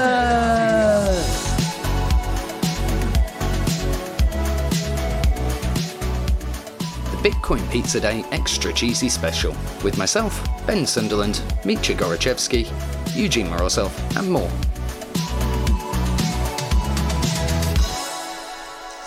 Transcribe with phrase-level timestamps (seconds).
[7.09, 12.69] The Bitcoin Pizza Day Extra Cheesy Special with myself, Ben Sunderland, Mitya Gorachevsky,
[13.15, 14.51] Eugene Morozov, and more.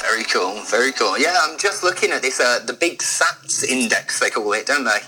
[0.02, 1.16] Very cool, very cool.
[1.16, 4.82] Yeah, I'm just looking at this, uh, the big SATS index, they call it, don't
[4.82, 4.98] they?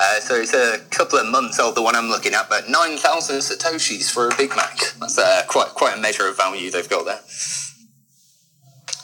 [0.00, 3.38] Uh, so it's a couple of months old, the one I'm looking at, but 9,000
[3.38, 4.78] Satoshis for a Big Mac.
[5.00, 7.20] That's uh, quite, quite a measure of value they've got there.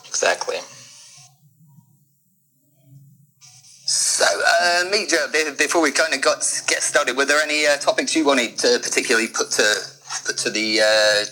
[0.06, 0.58] Exactly.
[3.86, 4.84] So, uh,
[5.32, 6.38] be- before we kind of got
[6.68, 9.74] get started, were there any uh, topics you wanted to particularly put to
[10.24, 11.24] put to the uh,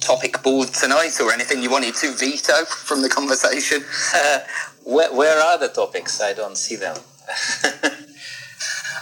[0.00, 3.84] topic board tonight, or anything you wanted to veto from the conversation?
[4.84, 6.20] where, where are the topics?
[6.22, 6.96] I don't see them.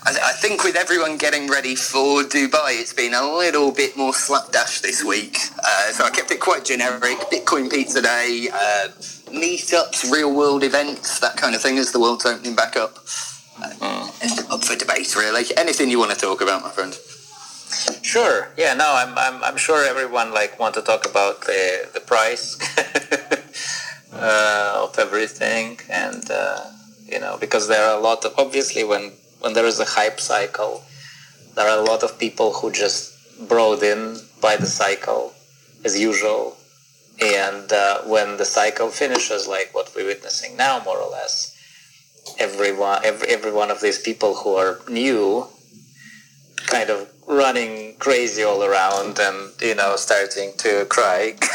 [0.05, 4.15] I, I think with everyone getting ready for Dubai, it's been a little bit more
[4.15, 5.39] slapdash this week.
[5.59, 7.19] Uh, so I kept it quite generic.
[7.33, 8.89] Bitcoin Pizza Day, uh,
[9.31, 12.99] meetups, real world events, that kind of thing as the world's opening back up.
[13.61, 14.09] Uh,
[14.51, 15.45] Up for debate, really.
[15.57, 16.97] Anything you want to talk about, my friend?
[18.03, 18.49] Sure.
[18.57, 18.75] Yeah.
[18.75, 18.95] No.
[18.95, 19.17] I'm.
[19.19, 19.43] I'm.
[19.45, 22.57] I'm sure everyone like want to talk about the the price
[24.13, 26.71] uh, of everything, and uh,
[27.07, 30.21] you know because there are a lot of obviously when when there is a hype
[30.21, 30.83] cycle,
[31.57, 33.15] there are a lot of people who just
[33.49, 35.35] brought in by the cycle
[35.85, 36.57] as usual,
[37.23, 41.55] and uh, when the cycle finishes, like what we're witnessing now, more or less,
[42.39, 45.47] everyone every, every one of these people who are new
[46.67, 51.35] kind of running crazy all around and you know starting to cry.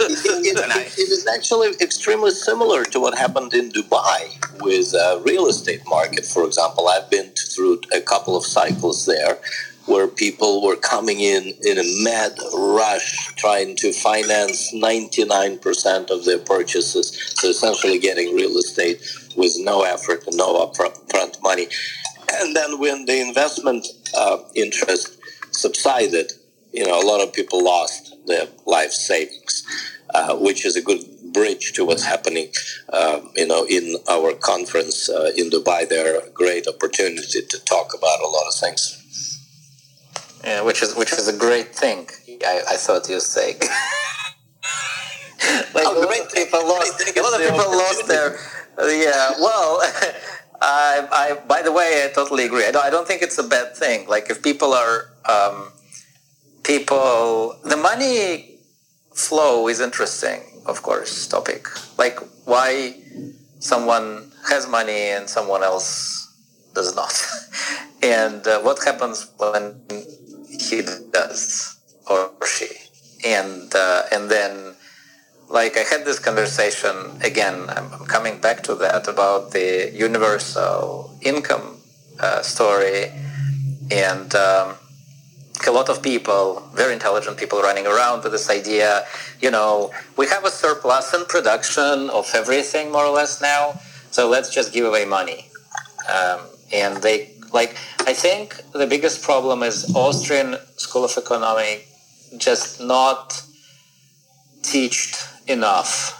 [0.00, 4.20] It, it- it is actually extremely similar to what happened in Dubai
[4.60, 6.24] with uh, real estate market.
[6.24, 9.38] For example, I've been through a couple of cycles there
[9.86, 16.38] where people were coming in in a mad rush trying to finance 99% of their
[16.38, 17.34] purchases.
[17.36, 19.00] So essentially getting real estate
[19.36, 21.68] with no effort and no upfront money.
[22.32, 25.18] And then when the investment uh, interest
[25.52, 26.32] subsided,
[26.72, 29.64] you know, a lot of people lost their life savings,
[30.14, 31.00] uh, which is a good
[31.32, 32.48] bridge to what's happening,
[32.92, 35.88] um, you know, in our conference uh, in Dubai.
[35.88, 38.82] There, a great opportunity to talk about a lot of things.
[40.44, 42.08] yeah, which is which is a great thing
[42.44, 43.56] I, I thought you'd say
[45.74, 48.38] like Oh, a lot of people lost a lot of people lost their
[48.78, 49.80] yeah well
[50.60, 52.64] I, I by the way I totally agree.
[52.64, 54.08] I don't, I don't think it's a bad thing.
[54.08, 55.68] Like if people are um,
[56.62, 58.58] people the money
[59.14, 61.68] flow is interesting of course topic.
[61.98, 62.94] Like why
[63.58, 66.28] someone has money and someone else
[66.74, 67.14] does not?
[68.02, 69.80] And uh, what happens when
[70.46, 71.76] he does
[72.08, 72.68] or she?
[73.24, 74.76] And uh, and then
[75.48, 77.68] like I had this conversation again.
[77.68, 81.78] I'm, coming back to that about the universal income
[82.20, 83.10] uh, story,
[83.90, 84.76] and um,
[85.66, 89.04] a lot of people, very intelligent people, running around with this idea.
[89.40, 93.80] You know, we have a surplus in production of everything more or less now,
[94.10, 95.48] so let's just give away money.
[96.08, 96.40] Um,
[96.72, 97.76] and they like.
[98.00, 101.84] I think the biggest problem is Austrian School of Economics
[102.38, 103.42] just not
[104.62, 105.16] teached
[105.46, 106.16] enough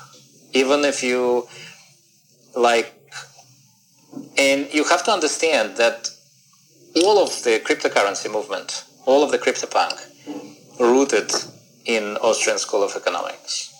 [0.56, 1.46] even if you
[2.54, 2.92] like
[4.38, 6.08] and you have to understand that
[7.04, 9.96] all of the cryptocurrency movement all of the cryptopunk
[10.80, 11.30] rooted
[11.84, 13.72] in austrian school of economics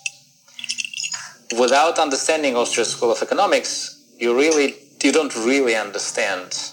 [1.59, 3.71] without understanding austrian school of economics
[4.19, 6.71] you really you don't really understand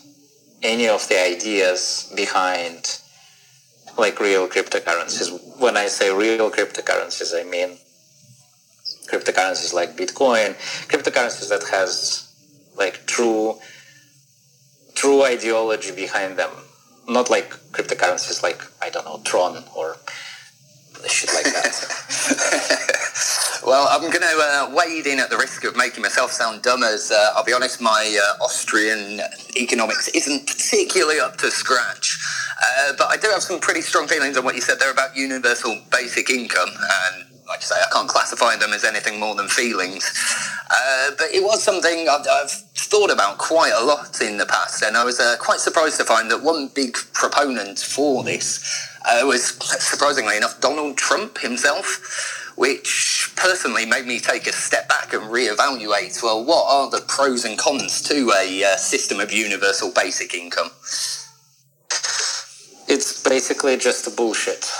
[0.63, 2.99] any of the ideas behind
[3.97, 5.61] like real cryptocurrencies.
[5.61, 7.79] When I say real cryptocurrencies, I mean
[9.11, 10.55] cryptocurrencies like Bitcoin,
[10.89, 12.33] cryptocurrencies that has
[12.77, 13.59] like true
[14.95, 16.51] true ideology behind them.
[17.09, 19.97] Not like cryptocurrencies like I don't know Tron or
[21.07, 22.91] shit like that.
[23.67, 26.83] Well, I'm going to uh, wade in at the risk of making myself sound dumb
[26.83, 29.23] as, uh, I'll be honest, my uh, Austrian
[29.57, 32.19] economics isn't particularly up to scratch.
[32.63, 35.17] Uh, but I do have some pretty strong feelings on what you said there about
[35.17, 36.69] universal basic income.
[36.69, 40.11] And like I say, I can't classify them as anything more than feelings.
[40.71, 44.83] Uh, but it was something I've, I've thought about quite a lot in the past.
[44.83, 48.65] And I was uh, quite surprised to find that one big proponent for this
[49.07, 55.13] uh, was, surprisingly enough, Donald Trump himself which personally made me take a step back
[55.13, 59.91] and reevaluate, well, what are the pros and cons to a uh, system of universal
[59.91, 60.71] basic income?
[62.89, 64.71] it's basically just a bullshit.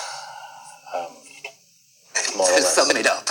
[2.37, 2.75] More or less.
[2.75, 3.29] Sum it up.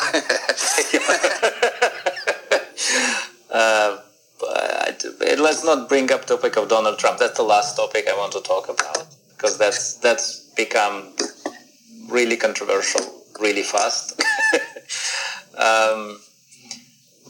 [3.51, 3.97] uh,
[5.37, 7.19] let's not bring up topic of Donald Trump.
[7.19, 11.13] That's the last topic I want to talk about because that's that's become
[12.09, 14.21] really controversial really fast.
[15.57, 16.19] um,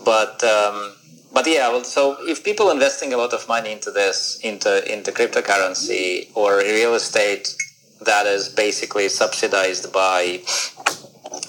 [0.05, 0.93] but um,
[1.33, 5.11] but yeah, well, so if people investing a lot of money into this, into into
[5.11, 7.55] cryptocurrency or real estate,
[8.01, 10.41] that is basically subsidized by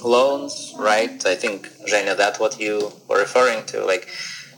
[0.04, 1.24] loans, right?
[1.26, 4.08] I think Zhenya, that's what you were referring to, like,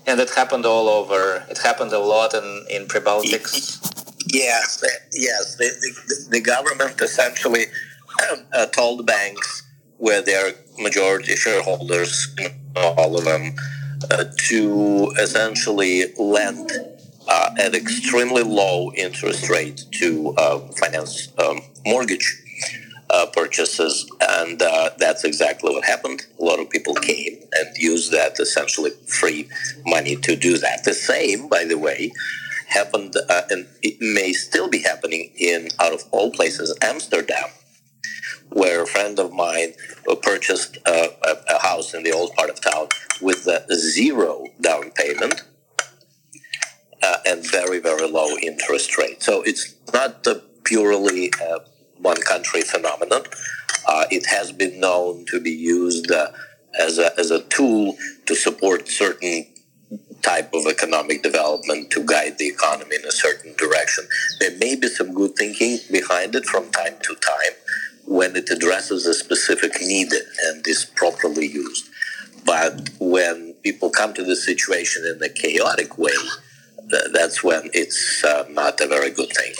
[0.07, 1.45] and it happened all over.
[1.51, 3.81] It happened a lot in in pre-Baltics.
[4.33, 5.57] Yes, yes.
[5.57, 7.67] The, the, the government essentially
[8.53, 9.63] uh, told banks
[9.99, 12.35] where their majority shareholders,
[12.77, 13.55] all of them,
[14.11, 16.71] uh, to essentially lend
[17.29, 22.43] uh, at extremely low interest rate to uh, finance um, mortgage
[23.17, 26.27] uh, purchases, and uh, that's exactly what happened.
[26.39, 29.49] A lot of people came and used that essentially free
[29.87, 30.85] money to do that.
[30.85, 32.13] The same, by the way,
[32.69, 37.49] happened, uh, and it may still be happening in out of all places, Amsterdam
[38.51, 39.75] where a friend of mine
[40.23, 42.89] purchased a, a, a house in the old part of town
[43.21, 45.43] with a zero down payment
[47.03, 49.23] uh, and very, very low interest rate.
[49.23, 51.61] So it's not a purely uh,
[52.01, 53.23] one country phenomenon.
[53.87, 56.29] Uh, it has been known to be used uh,
[56.79, 57.97] as, a, as a tool
[58.27, 59.47] to support certain
[60.23, 64.05] type of economic development to guide the economy in a certain direction.
[64.41, 67.55] There may be some good thinking behind it from time to time,
[68.07, 70.09] when it addresses a specific need
[70.47, 71.89] and is properly used.
[72.45, 76.13] But when people come to the situation in a chaotic way,
[77.13, 79.55] that's when it's uh, not a very good thing.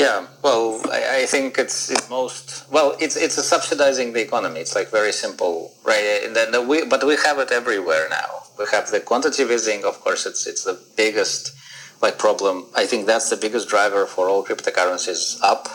[0.00, 2.96] Yeah, well, I, I think it's, it's most well.
[2.98, 4.60] It's it's a subsidizing the economy.
[4.60, 6.22] It's like very simple, right?
[6.24, 8.30] And then the, we, but we have it everywhere now.
[8.58, 9.84] We have the quantitative easing.
[9.84, 11.52] Of course, it's it's the biggest
[12.00, 12.64] like problem.
[12.74, 15.68] I think that's the biggest driver for all cryptocurrencies up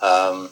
[0.00, 0.48] um,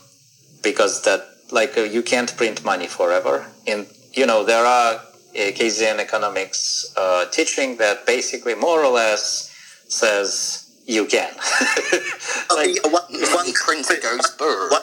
[0.63, 3.47] because that like uh, you can't print money forever.
[3.67, 5.01] And you know there are uh,
[5.35, 9.51] Keynesian economics uh, teaching that basically more or less
[9.89, 11.33] says you can.
[12.51, 14.71] like, one, one printer goes burr.
[14.71, 14.83] One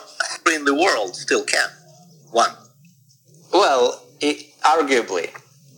[0.54, 1.70] in the world still can.
[2.32, 2.52] One.
[3.54, 5.30] Well, it, arguably,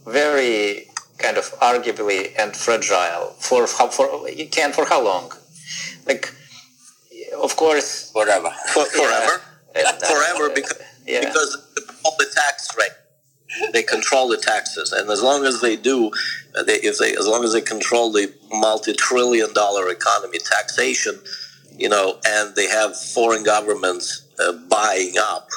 [0.06, 0.88] very
[1.18, 5.32] kind of arguably and fragile for how for you can for how long?
[6.06, 6.34] Like
[7.42, 9.42] of course, forever, for, forever,
[9.76, 9.92] yeah.
[9.92, 11.22] forever, because yeah.
[11.22, 11.56] because
[12.06, 16.12] of the tax rate, they control the taxes, and as long as they do, uh,
[16.66, 21.20] they, if they as long as they control the multi-trillion-dollar economy taxation,
[21.78, 25.50] you know, and they have foreign governments uh, buying up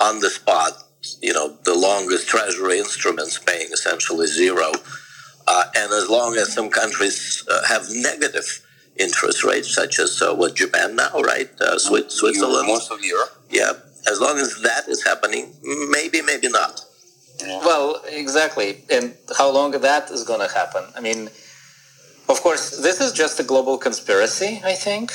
[0.00, 0.72] on the spot,
[1.20, 4.72] you know, the longest treasury instruments paying essentially zero.
[5.46, 8.66] Uh, and as long as some countries uh, have negative
[8.96, 11.50] interest rates, such as uh, what Japan now, right?
[11.60, 13.30] Uh, Switzerland, most of Europe.
[13.50, 13.72] Yeah,
[14.10, 15.54] as long as that is happening,
[15.90, 16.80] maybe, maybe not.
[17.46, 17.58] Yeah.
[17.64, 20.84] Well, exactly, and how long that is going to happen?
[20.96, 21.28] I mean,
[22.28, 24.60] of course, this is just a global conspiracy.
[24.64, 25.12] I think,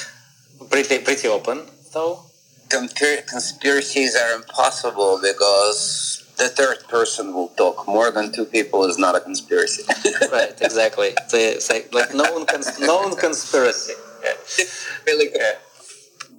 [0.69, 2.19] pretty pretty open though.
[2.69, 7.87] Conspiracies are impossible because the third person will talk.
[7.87, 9.83] More than two people is not a conspiracy.
[10.31, 11.13] right, exactly.
[11.33, 13.93] It's, like, like known, cons- known conspiracy.
[14.23, 14.33] Yeah.
[15.05, 15.57] Really good.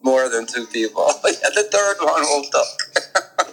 [0.02, 1.07] More than two people.
[1.25, 2.66] yeah, the third one will talk.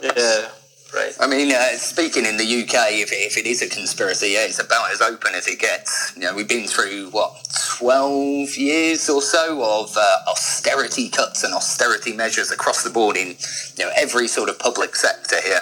[0.02, 0.50] yeah.
[0.94, 1.16] Right.
[1.20, 4.60] I mean, uh, speaking in the UK, if, if it is a conspiracy, yeah, it's
[4.60, 6.14] about as open as it gets.
[6.16, 7.48] You know, we've been through, what,
[7.80, 13.30] 12 years or so of uh, austerity cuts and austerity measures across the board in
[13.76, 15.62] you know, every sort of public sector here.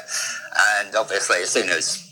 [0.82, 2.12] And obviously, as soon as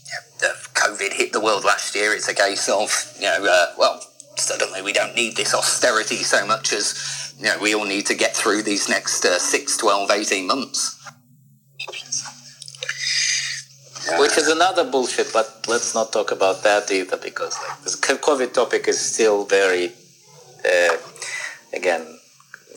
[0.73, 4.01] COVID hit the world last year, it's a case of, you know, uh, well,
[4.37, 8.15] suddenly we don't need this austerity so much as, you know, we all need to
[8.15, 10.98] get through these next uh, 6, 12, 18 months.
[14.17, 18.53] Which is another bullshit, but let's not talk about that either because like, this COVID
[18.53, 19.91] topic is still very,
[20.65, 20.97] uh,
[21.73, 22.19] again,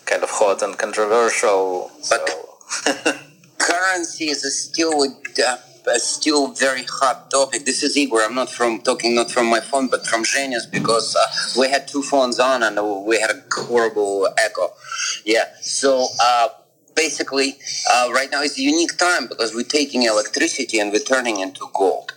[0.04, 1.90] kind of hot and controversial.
[2.10, 3.12] But so.
[3.58, 7.64] currency is still uh, a still very hot topic.
[7.64, 8.22] This is Igor.
[8.22, 11.88] I'm not from talking not from my phone, but from Zhenya's because uh, we had
[11.88, 14.70] two phones on and we had a horrible echo.
[15.24, 15.44] Yeah.
[15.60, 16.48] So uh,
[16.94, 17.56] basically,
[17.92, 21.68] uh, right now is a unique time because we're taking electricity and we're turning into
[21.74, 22.12] gold.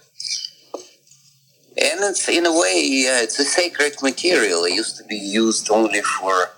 [1.78, 2.74] And it's in a way,
[3.24, 4.64] it's a sacred material.
[4.64, 6.50] It used to be used only for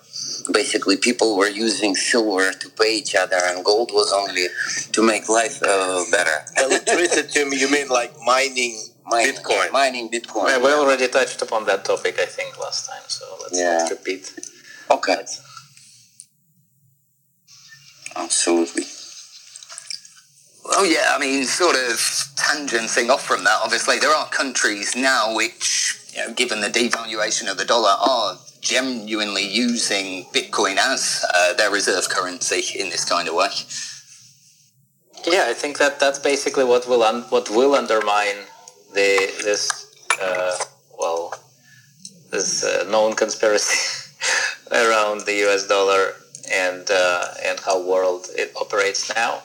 [0.54, 4.46] basically people were using silver to pay each other, and gold was only
[4.92, 6.38] to make life uh, better.
[6.64, 8.78] Electricity, you mean like mining
[9.10, 9.72] Mining, Bitcoin?
[9.72, 10.46] mining Bitcoin.
[10.46, 13.02] Well, we already touched upon that topic, I think, last time.
[13.08, 13.78] So let's Yeah.
[13.80, 14.34] not repeat.
[14.92, 15.16] Okay,
[18.18, 18.84] absolutely.
[20.66, 21.96] Well, yeah, I mean, sort of
[22.36, 27.50] tangenting off from that, obviously, there are countries now which, you know, given the devaluation
[27.50, 33.30] of the dollar, are genuinely using Bitcoin as uh, their reserve currency in this kind
[33.30, 33.48] of way.
[35.26, 38.46] Yeah, I think that that's basically what will un- what will undermine
[38.94, 39.88] the this
[40.22, 40.56] uh,
[40.98, 41.34] well
[42.32, 44.12] this uh, known conspiracy
[44.72, 45.68] around the U.S.
[45.68, 46.14] dollar
[46.52, 49.42] and uh, and how world it operates now.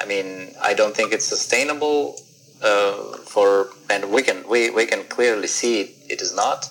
[0.00, 2.18] I mean, I don't think it's sustainable
[2.62, 6.70] uh, for, and we can we, we can clearly see it, is not.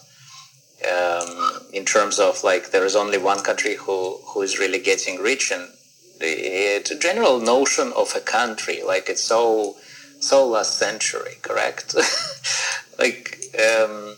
[0.89, 5.21] Um, in terms of like, there is only one country who who is really getting
[5.21, 5.67] rich, and
[6.19, 9.75] the a general notion of a country like it's so
[10.19, 11.95] so last century, correct?
[12.99, 14.15] like um,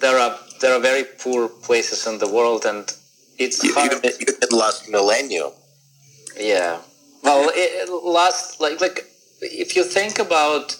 [0.00, 2.92] there are there are very poor places in the world, and
[3.38, 4.04] it's You, hard.
[4.04, 5.52] you, you last millennium.
[6.38, 6.78] Yeah.
[7.22, 9.06] Well, it, last like like
[9.40, 10.76] if you think about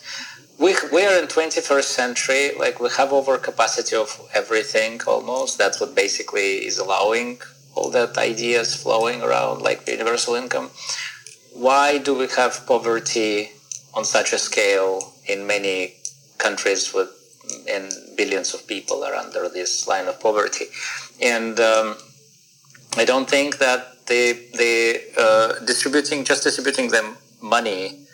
[0.58, 2.52] we we are in 21st century.
[2.58, 5.58] Like we have overcapacity of everything almost.
[5.58, 7.40] That's what basically is allowing
[7.74, 10.70] all that ideas flowing around, like universal income.
[11.52, 13.50] Why do we have poverty
[13.94, 15.94] on such a scale in many
[16.38, 17.10] countries with
[17.68, 20.66] and billions of people are under this line of poverty?
[21.22, 21.96] And um,
[22.96, 24.22] I don't think that the
[24.54, 24.74] the
[25.18, 28.06] uh, distributing just distributing them money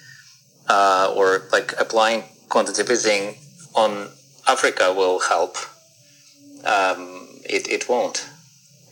[0.68, 3.36] uh, or like applying quantitative easing
[3.74, 4.08] on
[4.48, 5.56] Africa will help.
[6.64, 8.28] Um, it it won't,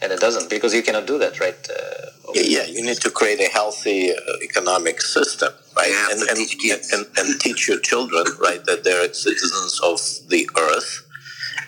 [0.03, 1.61] and it doesn't because you cannot do that, right?
[1.71, 4.19] Uh, Yeah, yeah, you need to create a healthy uh,
[4.49, 5.95] economic system, right?
[6.13, 9.99] And, and, teach and, and teach your children, right, that they're citizens of
[10.33, 10.91] the earth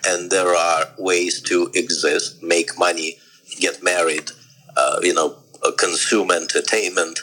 [0.06, 3.18] and there are ways to exist, make money,
[3.66, 4.28] get married,
[4.76, 5.28] uh, you know,
[5.62, 7.16] uh, consume entertainment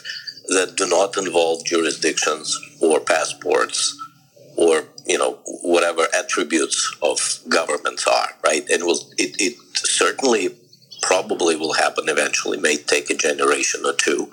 [0.56, 2.46] that do not involve jurisdictions
[2.80, 3.78] or passports
[4.56, 4.74] or,
[5.06, 5.32] you know,
[5.74, 7.18] whatever attributes of
[7.48, 8.64] governments are, right?
[8.68, 10.44] And will it, it certainly
[11.02, 14.30] probably will happen eventually, may take a generation or two.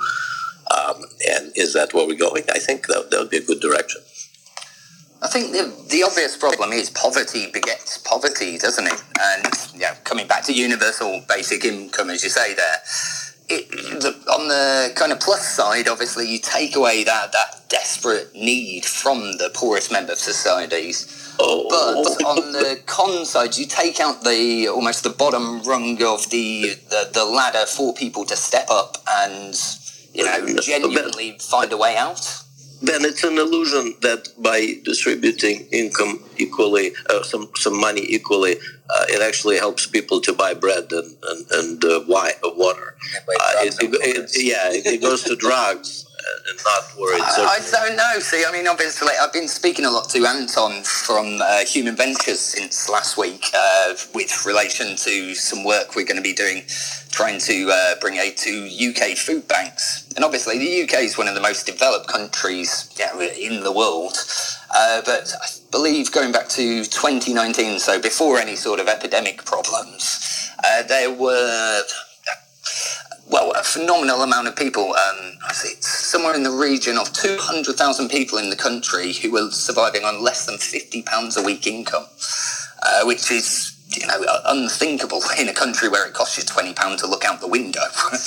[0.76, 0.98] Um,
[1.30, 2.44] and is that where we're going?
[2.54, 4.02] I think that, that would be a good direction.
[5.22, 9.02] I think the, the obvious problem is poverty begets poverty, doesn't it?
[9.20, 12.78] And you know, coming back to universal basic income, as you say there,
[13.50, 13.70] it,
[14.02, 18.86] the, on the kind of plus side, obviously, you take away that, that desperate need
[18.86, 21.36] from the poorest member of societies.
[21.40, 26.30] Oh, But on the con side, you take out the almost the bottom rung of
[26.30, 29.56] the, the, the ladder for people to step up and
[30.14, 32.44] you know genuinely find a way out.
[32.82, 38.58] Then it's an illusion that by distributing income equally, uh, some some money equally,
[38.90, 42.96] uh, it actually helps people to buy bread and and, and uh, wine, uh, water.
[43.28, 46.07] Uh, it, it, it, yeah, it, it goes to drugs
[46.50, 47.38] and not where it's.
[47.38, 48.20] I, I don't know.
[48.20, 52.40] See, I mean, obviously, I've been speaking a lot to Anton from uh, Human Ventures
[52.40, 56.64] since last week uh, with relation to some work we're going to be doing,
[57.12, 60.08] trying to uh, bring aid to UK food banks.
[60.16, 64.18] And obviously, the UK is one of the most developed countries yeah, in the world.
[64.76, 70.52] Uh, but I believe going back to 2019, so before any sort of epidemic problems,
[70.64, 71.82] uh, there were
[73.30, 74.86] well, a phenomenal amount of people.
[74.86, 79.52] Um, I it's somewhere in the region of 200,000 people in the country who are
[79.52, 82.06] surviving on less than 50 pounds a week income,
[82.84, 87.02] uh, which is, you know, unthinkable in a country where it costs you 20 pounds
[87.02, 87.82] to look out the window.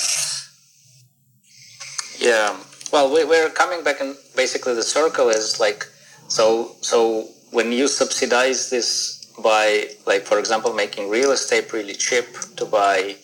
[2.21, 2.55] Yeah.
[2.93, 5.87] Well, we, we're coming back, and basically the circle is like,
[6.27, 12.25] so so when you subsidize this by, like, for example, making real estate really cheap
[12.57, 13.15] to buy,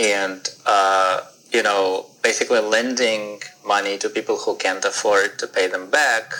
[0.00, 1.20] and uh,
[1.52, 6.32] you know, basically lending money to people who can't afford to pay them back,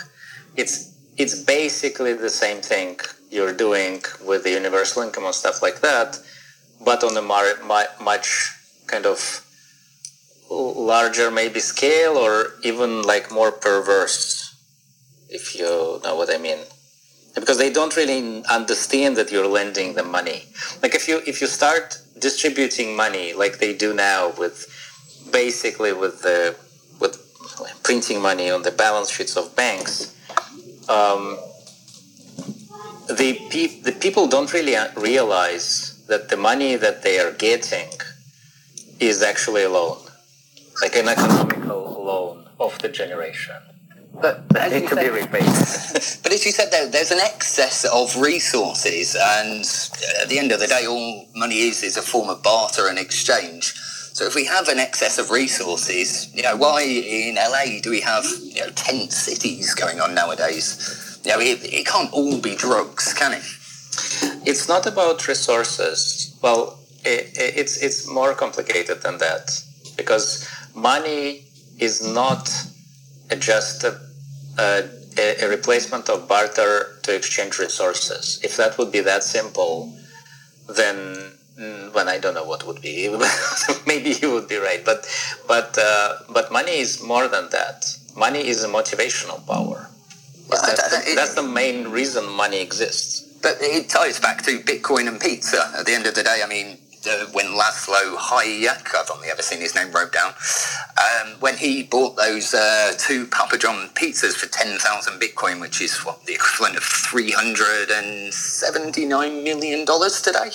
[0.55, 2.99] it's it's basically the same thing
[3.29, 6.17] you're doing with the universal income and stuff like that,
[6.83, 8.51] but on a much
[8.87, 9.45] kind of
[10.51, 14.53] larger maybe scale or even like more perverse
[15.29, 15.63] if you
[16.03, 16.59] know what i mean
[17.35, 20.43] because they don't really understand that you're lending them money
[20.81, 24.67] like if you if you start distributing money like they do now with
[25.31, 26.55] basically with the
[26.99, 27.15] with
[27.83, 30.15] printing money on the balance sheets of banks
[30.89, 31.37] um,
[33.07, 37.89] the, pe- the people don't really realize that the money that they are getting
[38.99, 39.97] is actually a loan,
[40.81, 43.55] like an economical loan of the generation.
[44.13, 45.45] But, but need to be repaid.
[46.23, 49.65] but as you said, there, there's an excess of resources, and
[50.21, 52.99] at the end of the day, all money is is a form of barter and
[52.99, 53.73] exchange.
[54.13, 58.01] So if we have an excess of resources, you know, why in LA do we
[58.01, 61.19] have you know tent cities going on nowadays?
[61.23, 63.43] You know, it, it can't all be drugs, can it?
[64.45, 66.37] It's not about resources.
[66.41, 69.63] Well, it, it's it's more complicated than that
[69.95, 71.45] because money
[71.79, 72.49] is not
[73.39, 73.99] just a,
[74.57, 78.39] a, a, replacement of barter to exchange resources.
[78.43, 79.93] If that would be that simple,
[80.67, 80.95] then
[81.59, 83.09] mm, well, I don't know what would be.
[83.87, 85.07] Maybe you would be right, but
[85.47, 87.97] but uh, but money is more than that.
[88.15, 89.89] Money is a motivational power.
[90.49, 93.21] Well, that's, the, that's the main reason money exists.
[93.41, 95.71] But it ties back to Bitcoin and pizza.
[95.77, 99.41] At the end of the day, I mean, uh, when Laszlo Hayek, I've only ever
[99.41, 100.33] seen his name wrote down,
[100.97, 105.97] um, when he bought those uh, two Papa John pizzas for 10,000 Bitcoin, which is
[105.99, 110.51] what the equivalent of $379 million today,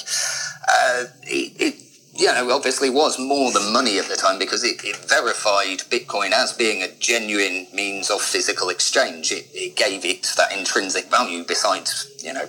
[0.68, 1.82] uh, it, it
[2.18, 6.32] you know, obviously was more than money at the time because it, it, verified Bitcoin
[6.32, 9.30] as being a genuine means of physical exchange.
[9.30, 12.46] It, it gave it that intrinsic value besides, you know,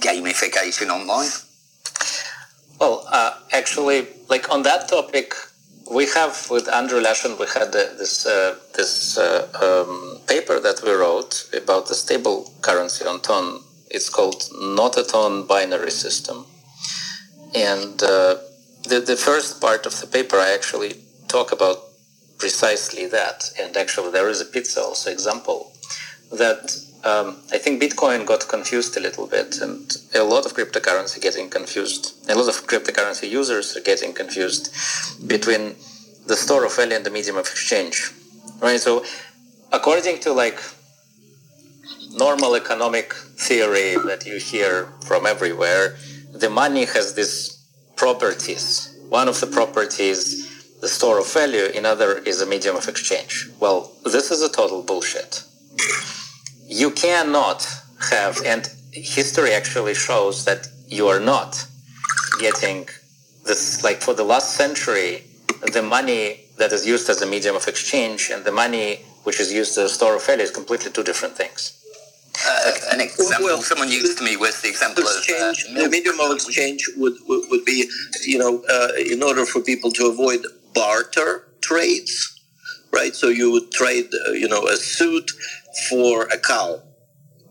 [0.00, 1.28] gamification online.
[2.80, 5.34] Well, uh, actually, like on that topic,
[5.90, 10.92] we have with Andrew Lashen, we had this uh, this uh, um, paper that we
[10.92, 13.60] wrote about the stable currency on Ton.
[13.90, 16.46] It's called not a Ton binary system,
[17.54, 18.36] and uh,
[18.88, 20.94] the the first part of the paper I actually
[21.28, 21.78] talk about
[22.38, 25.72] precisely that, and actually there is a pizza also example
[26.32, 26.76] that
[27.06, 31.48] um, I think Bitcoin got confused a little bit, and a lot of cryptocurrency getting
[31.48, 32.04] confused.
[32.28, 34.64] A lot of cryptocurrency users are getting confused
[35.34, 35.76] between
[36.26, 38.10] the store of value and the medium of exchange,
[38.60, 38.80] right?
[38.80, 39.04] So,
[39.72, 40.58] according to like
[42.10, 43.14] normal economic
[43.46, 45.96] theory that you hear from everywhere,
[46.32, 47.36] the money has these
[47.94, 48.98] properties.
[49.08, 50.20] One of the properties
[50.80, 53.48] the store of value, another is a medium of exchange.
[53.60, 55.42] Well, this is a total bullshit
[56.68, 57.66] you cannot
[58.10, 61.66] have, and history actually shows that you are not
[62.40, 62.88] getting
[63.44, 65.24] this, like for the last century,
[65.72, 69.52] the money that is used as a medium of exchange and the money which is
[69.52, 71.72] used as a store of value is completely two different things.
[72.46, 75.88] Uh, an example well, someone used to me was the example exchange, of uh, the
[75.88, 77.88] medium of exchange would, would, would be,
[78.24, 80.40] you know, uh, in order for people to avoid
[80.74, 82.38] barter trades,
[82.92, 83.14] right?
[83.14, 85.32] So you would trade, uh, you know, a suit
[85.88, 86.82] for a cow,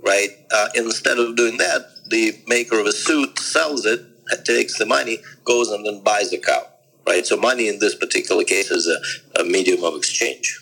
[0.01, 0.29] right?
[0.51, 4.01] Uh, instead of doing that, the maker of a suit sells it,
[4.43, 6.67] takes the money, goes and then buys a cow,
[7.07, 7.25] right?
[7.25, 10.59] So money in this particular case is a, a medium of exchange.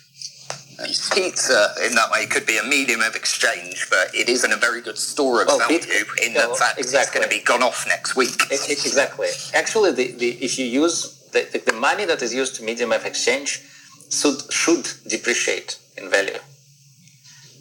[1.14, 4.82] Pizza, in that way, could be a medium of exchange, but it isn't a very
[4.82, 5.78] good store of well, value
[6.22, 7.00] in yeah, the fact exactly.
[7.00, 8.34] it's going to be gone off next week.
[8.50, 9.28] It, it, exactly.
[9.54, 12.90] Actually, the, the, if you use the, the, the money that is used to medium
[12.90, 13.62] of exchange
[14.10, 16.38] should, should depreciate in value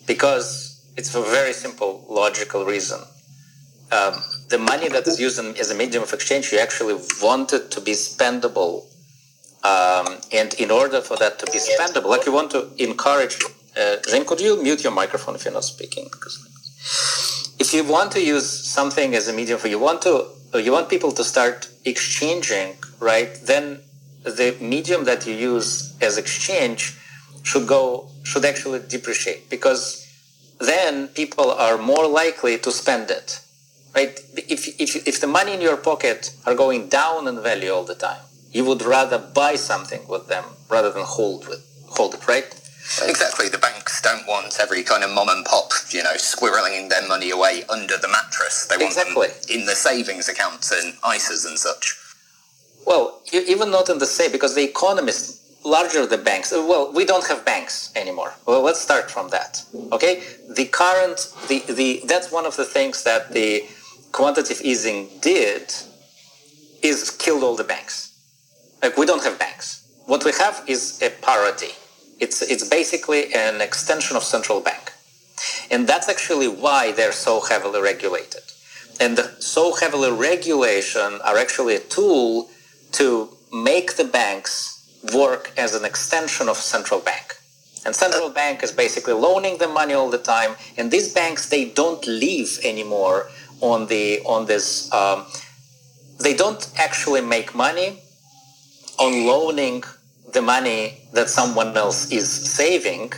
[0.06, 3.00] because it's for a very simple logical reason.
[3.92, 4.14] Um,
[4.50, 7.82] the money that is used as a medium of exchange, you actually want it to
[7.82, 8.86] be spendable.
[9.64, 13.42] Um, and in order for that to be spendable, like you want to encourage,
[13.78, 16.10] uh, Jane, could you mute your microphone if you're not speaking?
[17.60, 20.90] If you want to use something as a medium for, you want to, you want
[20.90, 23.34] people to start exchanging, right?
[23.44, 23.80] Then
[24.24, 26.98] the medium that you use as exchange
[27.44, 29.86] should go should actually depreciate because
[30.60, 33.40] then people are more likely to spend it
[33.96, 37.84] right if, if, if the money in your pocket are going down in value all
[37.84, 42.28] the time you would rather buy something with them rather than hold with hold it
[42.28, 42.60] right
[43.02, 43.48] Exactly.
[43.48, 47.32] The banks don't want every kind of mom and pop, you know, squirreling their money
[47.32, 48.68] away under the mattress.
[48.68, 49.28] They want exactly.
[49.28, 51.98] them in the savings accounts and ISAs and such.
[52.86, 55.33] Well, even not in the same, because the economists
[55.64, 56.52] larger the banks.
[56.52, 58.34] Uh, well, we don't have banks anymore.
[58.46, 59.64] Well, let's start from that.
[59.92, 63.66] Okay, the current the the that's one of the things that the
[64.12, 65.74] quantitative easing did
[66.82, 68.12] is killed all the banks.
[68.82, 69.82] Like we don't have banks.
[70.06, 71.74] What we have is a parity.
[72.20, 74.92] It's it's basically an extension of central bank,
[75.72, 78.42] and that's actually why they're so heavily regulated.
[79.00, 82.50] And so heavily regulation are actually a tool
[82.94, 84.73] to make the banks
[85.14, 87.36] work as an extension of central bank.
[87.86, 90.56] And central bank is basically loaning the money all the time.
[90.78, 94.92] And these banks, they don't live anymore on the on this.
[94.94, 95.26] Um,
[96.20, 98.00] they don't actually make money
[99.00, 99.84] on loaning
[100.32, 103.12] the money that someone else is saving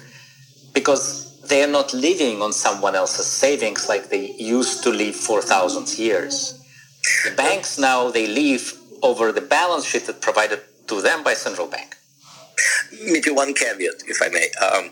[0.74, 5.41] because they are not living on someone else's savings like they used to live for
[5.41, 6.60] thousands years.
[7.24, 11.67] The banks now they live over the balance sheet that provided to them by central
[11.67, 11.95] bank.
[13.04, 14.50] Maybe one caveat, if I may.
[14.65, 14.91] Um,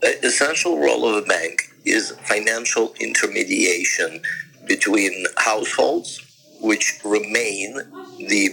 [0.00, 4.22] the essential role of a bank is financial intermediation
[4.66, 6.20] between households,
[6.60, 7.78] which remain
[8.18, 8.48] the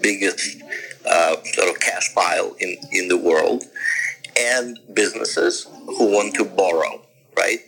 [0.00, 0.62] biggest
[1.08, 3.64] uh, sort of cash pile in, in the world,
[4.38, 7.02] and businesses who want to borrow,
[7.36, 7.58] right?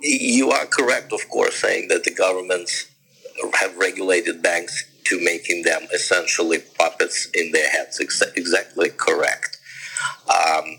[0.00, 2.90] You are correct, of course, saying that the governments
[3.54, 8.00] have regulated banks to making them essentially puppets in their heads.
[8.00, 9.58] exactly correct.
[10.28, 10.78] Um,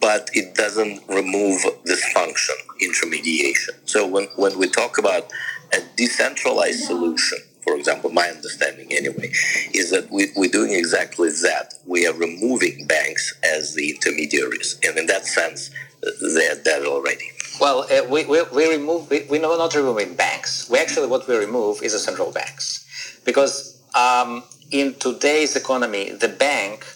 [0.00, 3.74] but it doesn't remove this function, intermediation.
[3.84, 5.30] So when, when we talk about
[5.72, 9.30] a decentralized solution, for example, my understanding anyway,
[9.74, 11.74] is that we, we're doing exactly that.
[11.86, 14.78] We are removing banks as the intermediaries.
[14.82, 17.30] And in that sense, they're dead already.
[17.60, 20.70] Well, uh, we, we, we remove, we, we're not removing banks.
[20.70, 22.87] We actually, what we remove is the central banks.
[23.28, 26.86] Because um, in today's economy, the bank,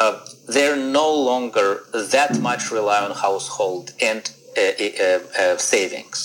[0.00, 4.22] uh, they're no longer that much rely on household and
[4.58, 6.18] uh, uh, uh savings.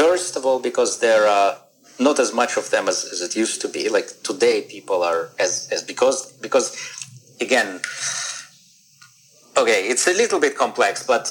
[0.00, 1.56] First of all, because there are
[1.98, 3.88] not as much of them as, as it used to be.
[3.88, 6.66] Like today, people are as, as because because
[7.40, 7.80] again,
[9.56, 11.24] okay, it's a little bit complex, but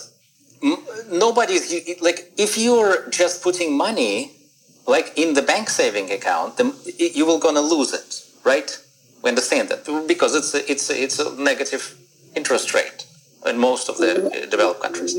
[1.11, 1.65] nobody's
[2.01, 4.42] like if you're just putting money
[4.85, 8.79] like in the bank saving account, then you will gonna lose it, right?
[9.21, 11.95] We understand that because it's a, it's a, it's a negative
[12.35, 13.05] interest rate
[13.45, 15.15] in most of the uh, developed countries.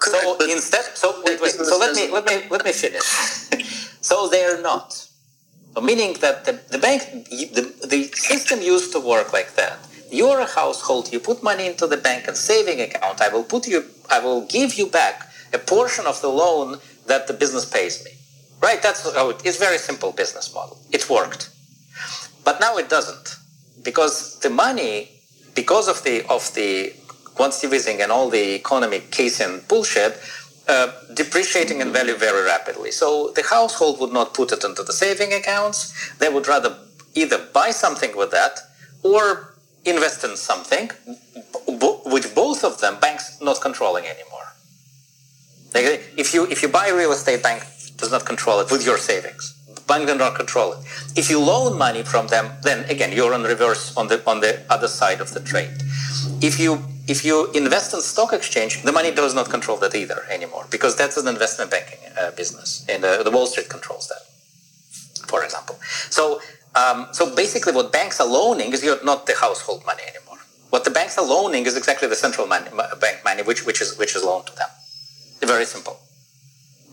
[0.00, 1.50] So instead, so wait, wait.
[1.52, 3.04] So let me let me let me finish.
[4.00, 5.08] so they're not.
[5.82, 9.78] Meaning that the, the bank, the, the system used to work like that.
[10.10, 11.12] You're a household.
[11.12, 13.20] You put money into the bank and saving account.
[13.20, 13.84] I will put you.
[14.08, 18.12] I will give you back a portion of the loan that the business pays me.
[18.60, 18.80] Right?
[18.82, 20.78] That's how it, it's very simple business model.
[20.90, 21.50] It worked,
[22.44, 23.36] but now it doesn't
[23.82, 25.10] because the money,
[25.54, 26.94] because of the of the
[27.34, 30.18] quantitative easing and all the economic Keynesian bullshit,
[30.68, 32.90] uh, depreciating in value very rapidly.
[32.90, 35.78] So the household would not put it into the saving accounts.
[36.18, 36.78] They would rather
[37.14, 38.60] either buy something with that
[39.02, 40.90] or invest in something,
[42.06, 44.48] which both of them banks not controlling anymore.
[45.74, 47.62] Like if you if you buy real estate, bank
[48.04, 49.44] does not control it with your savings.
[49.90, 50.80] Bank does not control it.
[51.20, 54.52] If you loan money from them, then again you're on reverse on the on the
[54.74, 55.74] other side of the trade.
[56.48, 56.72] If you
[57.14, 60.92] if you invest in stock exchange, the money does not control that either anymore because
[61.00, 64.22] that's an investment banking uh, business, and uh, the Wall Street controls that,
[65.32, 65.76] for example.
[66.16, 66.40] So,
[66.80, 70.40] um, so basically, what banks are loaning is not the household money anymore.
[70.74, 72.68] What the banks are loaning is exactly the central money,
[73.04, 74.70] bank money, which which is which is loaned to them.
[75.54, 75.96] Very simple,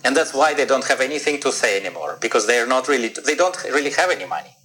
[0.04, 3.10] and that's why they don't have anything to say anymore because they are not really
[3.10, 4.56] they don't really have any money.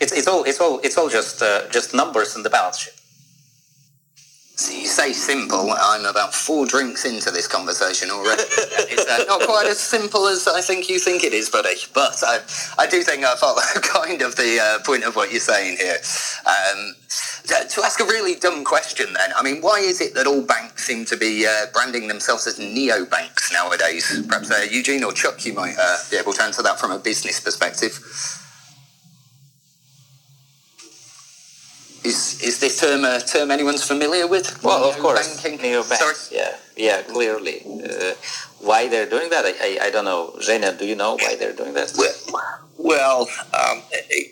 [0.00, 3.01] It's, it's all it's all it's all just uh, just numbers in the balance sheet.
[4.54, 5.70] So you say simple.
[5.72, 8.42] I'm about four drinks into this conversation already.
[8.92, 11.74] it's uh, not quite as simple as I think you think it is, buddy.
[11.94, 12.40] But I,
[12.78, 15.96] I do think I follow kind of the uh, point of what you're saying here.
[16.46, 16.94] Um,
[17.44, 20.84] to ask a really dumb question, then, I mean, why is it that all banks
[20.84, 24.22] seem to be uh, branding themselves as neo banks nowadays?
[24.28, 26.98] Perhaps uh, Eugene or Chuck, you might uh, be able to answer that from a
[26.98, 27.98] business perspective.
[32.04, 34.62] Is is this term a term anyone's familiar with?
[34.62, 35.82] Well, of course, banking?
[35.84, 36.14] Sorry?
[36.32, 37.62] Yeah, yeah, clearly.
[37.64, 38.14] Uh,
[38.60, 40.34] why they're doing that, I, I, I, don't know.
[40.38, 41.92] Zhenya, do you know why they're doing that?
[41.96, 43.82] Well, well um,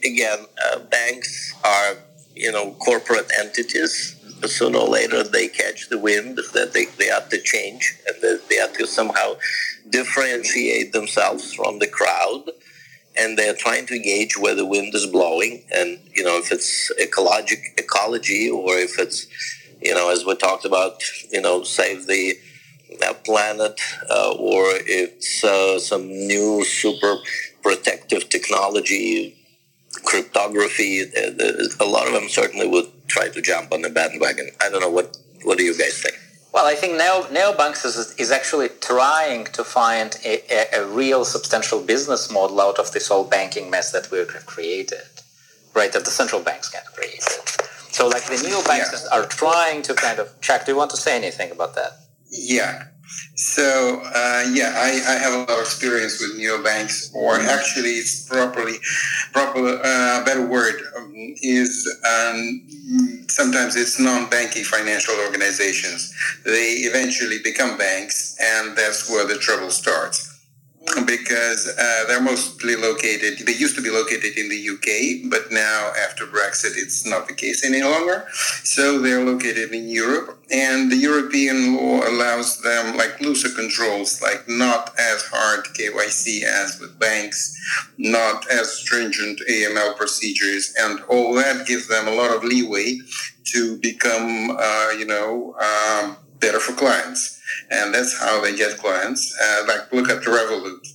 [0.04, 1.96] again, uh, banks are
[2.35, 4.16] you know corporate entities.
[4.46, 8.56] Sooner or later, they catch the wind that they, they have to change and they
[8.56, 9.35] have to somehow
[9.90, 12.50] differentiate themselves from the crowd
[13.16, 16.92] and they're trying to gauge where the wind is blowing and you know if it's
[17.01, 19.27] ecologic ecology or if it's
[19.81, 22.35] you know as we talked about you know save the
[23.07, 27.16] uh, planet uh, or it's uh, some new super
[27.62, 29.37] protective technology
[30.05, 31.03] cryptography
[31.81, 34.51] a lot of them certainly would try to jump on the bandwagon.
[34.61, 36.16] I don't know what what do you guys think
[36.53, 41.25] well, I think Neo, Neobanks is, is actually trying to find a, a, a, real
[41.25, 45.03] substantial business model out of this whole banking mess that we've created,
[45.75, 45.93] right?
[45.93, 47.23] That the central banks can't create.
[47.93, 49.17] So, like the neobanks yeah.
[49.17, 50.67] are trying to kind of check.
[50.67, 51.93] Do you want to say anything about that?
[52.31, 52.85] Yeah.
[53.35, 58.29] So uh, yeah, I, I have a lot of experience with neobanks, or actually, it's
[58.29, 58.77] properly,
[59.33, 66.14] proper uh, better word um, is um, sometimes it's non-banking financial organizations.
[66.44, 70.30] They eventually become banks, and that's where the trouble starts
[71.07, 75.93] because uh, they're mostly located, they used to be located in the UK, but now
[76.07, 78.27] after Brexit, it's not the case any longer.
[78.64, 84.49] So they're located in Europe, and the European law allows them like looser controls, like
[84.49, 87.55] not as hard KYC as with banks,
[87.99, 92.99] not as stringent AML procedures, and all that gives them a lot of leeway
[93.45, 97.39] to become, uh, you know, um, better for clients
[97.71, 99.37] and that's how they get clients.
[99.41, 100.87] Uh, like look at Revolut.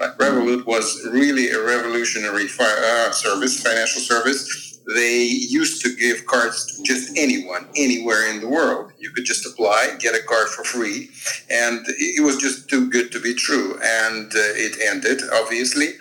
[0.00, 4.80] Like Revolut was really a revolutionary fi- uh, service, financial service.
[4.92, 8.92] They used to give cards to just anyone, anywhere in the world.
[8.98, 11.08] You could just apply, get a card for free,
[11.48, 13.78] and it was just too good to be true.
[13.82, 15.92] And uh, it ended, obviously,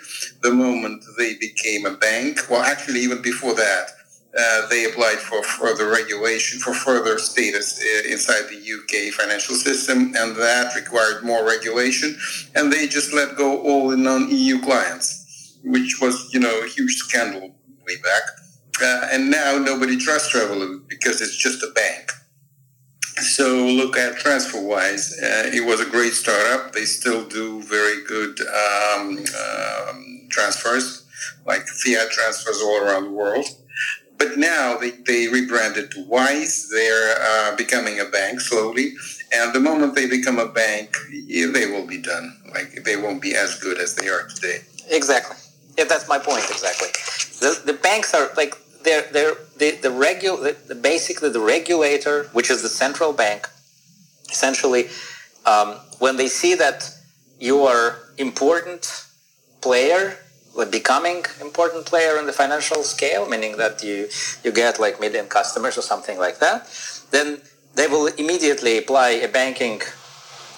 [0.41, 2.39] the moment they became a bank.
[2.49, 3.91] Well, actually, even before that
[4.37, 10.13] uh, they applied for further regulation, for further status uh, inside the UK financial system,
[10.15, 12.17] and that required more regulation.
[12.55, 16.95] And they just let go all the non-EU clients, which was, you know, a huge
[16.95, 18.23] scandal way back.
[18.81, 22.11] Uh, and now nobody trusts Revolut because it's just a bank.
[23.17, 25.13] So look at TransferWise.
[25.21, 26.73] Uh, it was a great startup.
[26.73, 31.05] They still do very good um, um, transfers,
[31.45, 33.45] like fiat transfers all around the world.
[34.23, 36.69] But now they, they rebranded to Wise.
[36.71, 38.93] They're uh, becoming a bank slowly.
[39.33, 40.95] And the moment they become a bank,
[41.27, 42.39] they will be done.
[42.53, 44.59] Like they won't be as good as they are today.
[44.89, 45.35] Exactly.
[45.77, 46.45] Yeah, that's my point.
[46.49, 46.87] Exactly.
[47.41, 52.49] The, the banks are like they're they're the the regu- the, basically the regulator, which
[52.49, 53.49] is the central bank,
[54.29, 54.87] essentially,
[55.45, 56.89] um, when they see that
[57.39, 59.05] you are important
[59.61, 60.17] player
[60.69, 64.09] becoming important player in the financial scale, meaning that you,
[64.43, 66.69] you get like million customers or something like that,
[67.11, 67.41] then
[67.75, 69.81] they will immediately apply a banking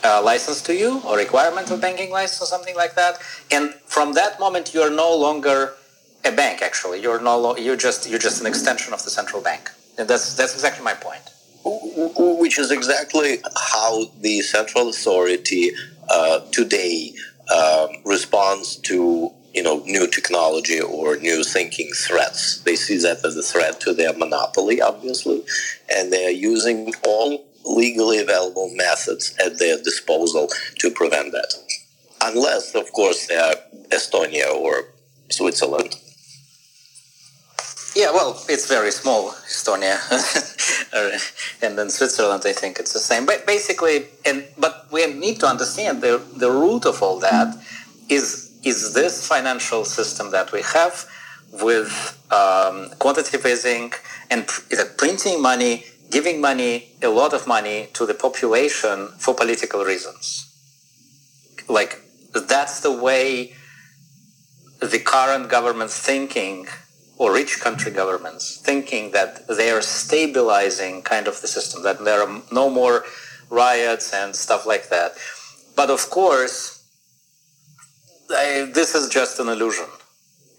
[0.04, 3.20] uh, license to you or requirement of banking license or something like that.
[3.52, 5.74] And from that moment, you are no longer
[6.24, 6.62] a bank.
[6.62, 9.72] Actually, you're no lo- you're just you're just an extension of the central bank.
[9.98, 11.22] And that's that's exactly my point.
[11.64, 13.40] Which is exactly
[13.74, 15.72] how the central authority
[16.10, 17.14] uh, today
[17.50, 22.60] uh, responds to you know, new technology or new thinking threats.
[22.60, 25.44] They see that as a threat to their monopoly, obviously,
[25.90, 31.54] and they are using all legally available methods at their disposal to prevent that.
[32.22, 33.56] Unless, of course, they are
[33.90, 34.90] Estonia or
[35.30, 35.96] Switzerland.
[37.96, 39.96] Yeah, well, it's very small, Estonia,
[40.94, 41.18] uh,
[41.66, 42.44] and then Switzerland.
[42.46, 43.26] I think it's the same.
[43.26, 47.56] But basically, and but we need to understand the the root of all that
[48.10, 51.06] is is this financial system that we have
[51.54, 53.94] with um, quantitative easing
[54.30, 59.86] and pr- printing money, giving money, a lot of money to the population for political
[59.86, 60.52] reasons.
[61.70, 62.02] Like,
[62.34, 63.54] that's the way
[64.82, 66.68] the current government thinking
[67.18, 72.22] or rich country governments thinking that they are stabilizing kind of the system, that there
[72.22, 73.06] are no more
[73.50, 75.14] riots and stuff like that.
[75.76, 76.75] But of course,
[78.30, 79.86] I, this is just an illusion.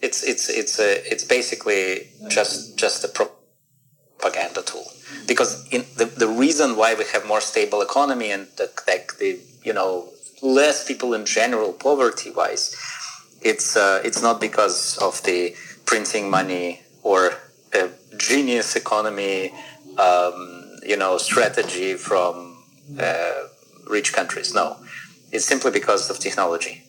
[0.03, 4.85] It's it's it's a it's basically just just a propaganda tool.
[5.27, 9.41] Because in the, the reason why we have more stable economy and the, like the
[9.65, 10.09] you know
[10.43, 12.77] less people in general poverty wise,
[13.41, 15.55] it's uh, it's not because of the
[15.87, 17.33] printing money or
[17.73, 19.53] a genius economy
[19.99, 22.63] um, you know strategy from
[23.01, 23.33] uh,
[23.89, 24.55] rich countries.
[24.55, 24.77] No,
[25.33, 26.86] it's simply because of technology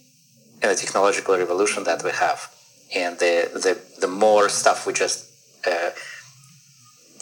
[0.61, 2.51] the technological revolution that we have,
[2.95, 5.29] and the the, the more stuff we just
[5.65, 5.91] uh,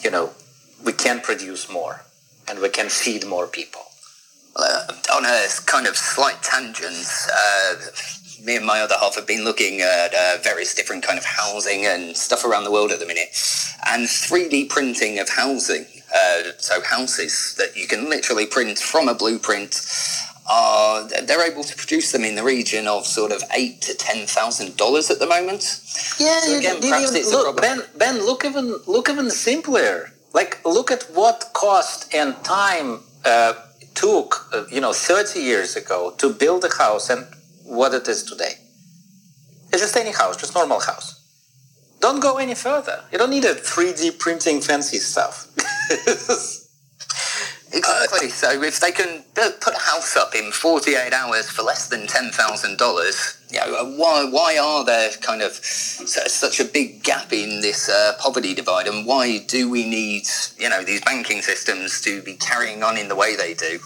[0.02, 0.30] you know
[0.84, 2.02] we can produce more,
[2.48, 3.82] and we can feed more people.
[4.58, 7.74] Uh, on a kind of slight tangent, uh,
[8.42, 11.84] me and my other half have been looking at uh, various different kind of housing
[11.84, 13.28] and stuff around the world at the minute,
[13.86, 15.86] and 3D printing of housing.
[16.14, 19.74] Uh, so houses that you can literally print from a blueprint
[20.48, 24.26] are they're able to produce them in the region of sort of eight to ten
[24.26, 25.62] thousand dollars at the moment.
[26.18, 30.12] Yeah, so again, perhaps even, look, Ben, ben, look even look even simpler.
[30.32, 33.54] Like look at what cost and time uh,
[33.94, 37.26] took, uh, you know, thirty years ago to build a house and
[37.64, 38.54] what it is today.
[39.72, 41.22] It's just any house, just normal house.
[42.00, 43.02] Don't go any further.
[43.10, 45.48] You don't need a 3D printing fancy stuff.
[47.76, 48.28] Exactly.
[48.28, 52.06] Uh, so if they can put a house up in 48 hours for less than
[52.06, 57.88] $10,000, you know, why, why are there kind of such a big gap in this
[57.88, 60.24] uh, poverty divide and why do we need,
[60.58, 63.78] you know, these banking systems to be carrying on in the way they do?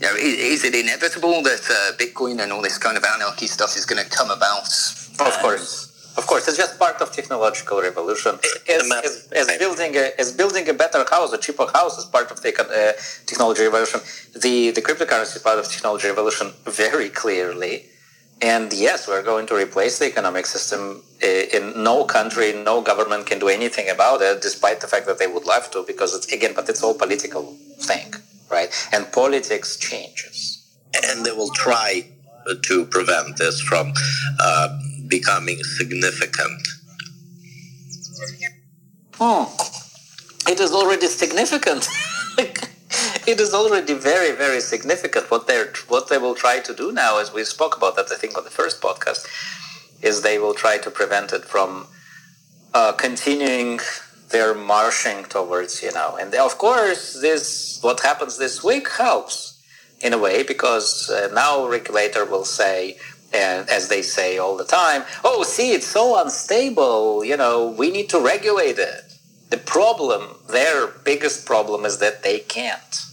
[0.00, 3.46] You know, is, is it inevitable that uh, Bitcoin and all this kind of anarchy
[3.46, 4.68] stuff is going to come about?
[5.20, 5.89] Of course.
[6.16, 8.38] Of course, it's just part of technological revolution.
[8.68, 12.30] As, as, as building a, as building a better house, a cheaper house, is part
[12.30, 12.92] of the uh,
[13.26, 14.00] technology revolution.
[14.34, 17.86] The the cryptocurrency is part of technology revolution very clearly.
[18.42, 21.02] And yes, we're going to replace the economic system.
[21.22, 25.26] In no country, no government can do anything about it, despite the fact that they
[25.26, 28.14] would love to, because it's again, but it's all political thing,
[28.50, 28.70] right?
[28.92, 30.36] And politics changes.
[31.04, 32.06] And they will try
[32.68, 33.92] to prevent this from.
[34.40, 34.78] Uh,
[35.10, 36.62] becoming significant?
[39.20, 39.54] Oh,
[40.48, 41.86] it is already significant.
[42.38, 45.30] it is already very, very significant.
[45.30, 48.16] What they're what they will try to do now, as we spoke about that, I
[48.16, 49.26] think on the first podcast,
[50.00, 51.86] is they will try to prevent it from
[52.72, 53.80] uh, continuing
[54.30, 59.60] their marching towards, you know, and of course, this what happens this week helps
[60.00, 62.96] in a way because uh, now regulator will say
[63.32, 67.90] and as they say all the time, oh, see, it's so unstable, you know, we
[67.90, 69.14] need to regulate it.
[69.50, 73.09] The problem, their biggest problem is that they can't.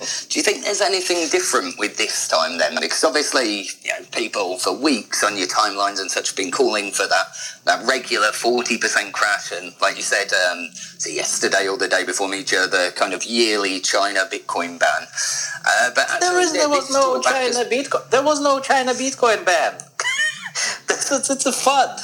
[0.00, 2.74] Do you think there's anything different with this time then?
[2.80, 6.90] Because obviously, you know, people for weeks on your timelines and such have been calling
[6.90, 7.26] for that,
[7.66, 9.52] that regular 40% crash.
[9.52, 13.24] And like you said, um, so yesterday or the day before Mitya, the kind of
[13.24, 15.06] yearly China Bitcoin ban.
[15.66, 18.08] Uh, but there, is, there was no China Bitcoin.
[18.08, 19.74] There was no China Bitcoin ban.
[20.88, 21.94] it's, it's, it's a fun.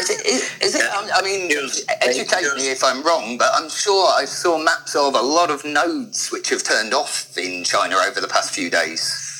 [0.00, 0.26] Is it?
[0.26, 0.84] Is, is it?
[0.92, 1.50] I mean,
[2.02, 5.64] educate me if I'm wrong, but I'm sure I saw maps of a lot of
[5.64, 9.32] nodes which have turned off in China over the past few days.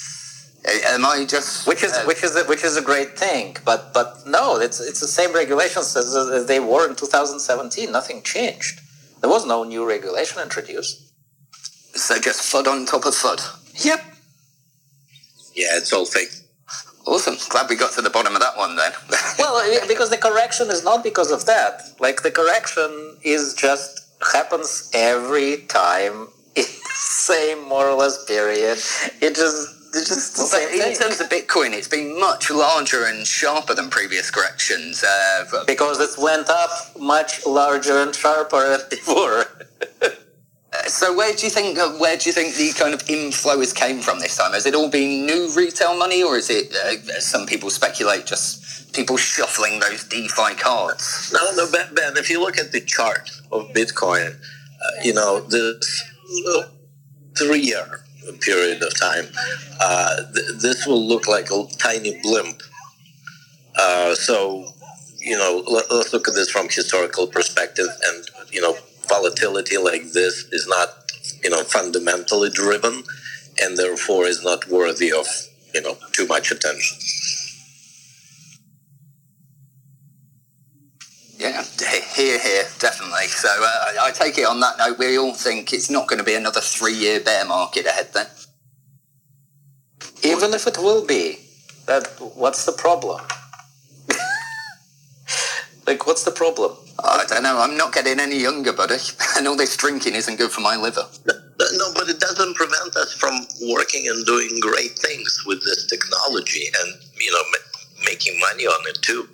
[0.87, 3.95] Am I just which is uh, which is a, which is a great thing, but
[3.95, 7.93] but no, it's it's the same regulations as, as they were in 2017.
[7.93, 8.81] Nothing changed.
[9.21, 11.13] There was no new regulation introduced.
[11.95, 13.41] So just FUD on top of FUD.
[13.85, 14.01] Yep.
[15.55, 16.46] Yeah, it's all fake.
[17.07, 17.37] Awesome.
[17.49, 18.93] Glad we got to the bottom of that one then.
[19.39, 21.83] well, because the correction is not because of that.
[22.01, 28.79] Like the correction is just happens every time in the same more or less period.
[29.23, 30.97] It just it's just well, in thing.
[30.97, 35.05] terms of Bitcoin, it's been much larger and sharper than previous corrections.
[35.05, 39.45] Uh, because it went up much larger and sharper before.
[40.97, 43.75] So where do you think uh, where do you think the kind of inflow has
[43.75, 44.53] came from this time?
[44.53, 48.95] Has it all been new retail money, or is it, uh, some people speculate, just
[48.95, 51.31] people shuffling those DeFi cards?
[51.35, 51.95] No, no, Ben.
[51.95, 56.03] ben if you look at the chart of Bitcoin, uh, you know this
[57.37, 58.01] three-year
[58.41, 59.27] period of time,
[59.79, 62.63] uh, th- this will look like a tiny blimp.
[63.79, 64.73] Uh, so,
[65.19, 70.13] you know, let, let's look at this from historical perspective, and you know volatility like
[70.13, 70.89] this is not,
[71.43, 73.05] you know, fundamentally driven
[73.61, 75.27] and therefore is not worthy of,
[75.75, 76.99] you know, too much attention.
[81.39, 81.63] Yeah,
[82.15, 83.27] here, here, definitely.
[83.27, 86.25] So uh, I take it on that note, we all think it's not going to
[86.25, 88.27] be another three-year bear market ahead then.
[90.25, 91.39] Even if it will be,
[91.87, 93.21] that what's the problem?
[95.87, 96.77] like, what's the problem?
[97.03, 97.59] I don't know.
[97.61, 98.97] I'm not getting any younger, buddy.
[99.37, 101.07] And all this drinking isn't good for my liver.
[101.27, 106.71] No, but it doesn't prevent us from working and doing great things with this technology
[106.81, 109.29] and, you know, ma- making money on it too.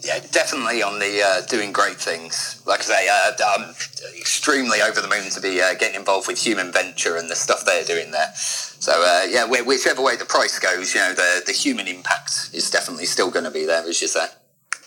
[0.00, 2.62] Yeah, definitely on the uh, doing great things.
[2.66, 3.74] Like I say, uh, I'm
[4.18, 7.64] extremely over the moon to be uh, getting involved with human venture and the stuff
[7.64, 8.32] they're doing there.
[8.34, 12.70] So uh, yeah, whichever way the price goes, you know, the the human impact is
[12.70, 14.26] definitely still going to be there, as you say.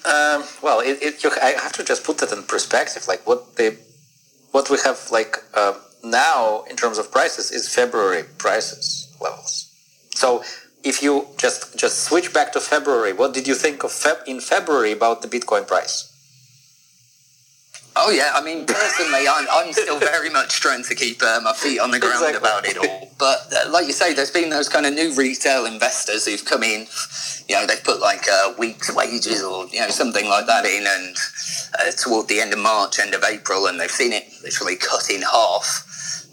[0.05, 3.07] Um, well, it, it, you, I have to just put that in perspective.
[3.07, 3.77] Like what they,
[4.51, 5.73] what we have like uh,
[6.03, 9.67] now in terms of prices is February prices levels.
[10.15, 10.43] So
[10.83, 14.39] if you just just switch back to February, what did you think of Feb- in
[14.39, 16.08] February about the Bitcoin price?
[18.01, 21.53] Oh yeah, I mean personally, I'm, I'm still very much trying to keep uh, my
[21.53, 22.37] feet on the ground exactly.
[22.37, 23.11] about it all.
[23.19, 26.63] But uh, like you say, there's been those kind of new retail investors who've come
[26.63, 26.87] in.
[27.49, 30.85] You know, they've put like a week's wages or you know something like that in,
[30.87, 31.15] and
[31.77, 35.09] uh, toward the end of March, end of April, and they've seen it literally cut
[35.09, 35.85] in half.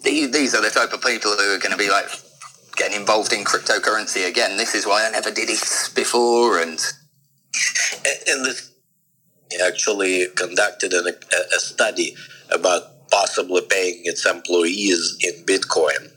[0.05, 2.07] These, these are the type of people who are going to be like
[2.77, 4.57] getting involved in cryptocurrency again.
[4.57, 6.79] This is why I never did it before, and
[8.29, 8.71] and, this
[9.61, 12.17] actually conducted a, a study
[12.51, 16.11] about possibly paying its employees in Bitcoin.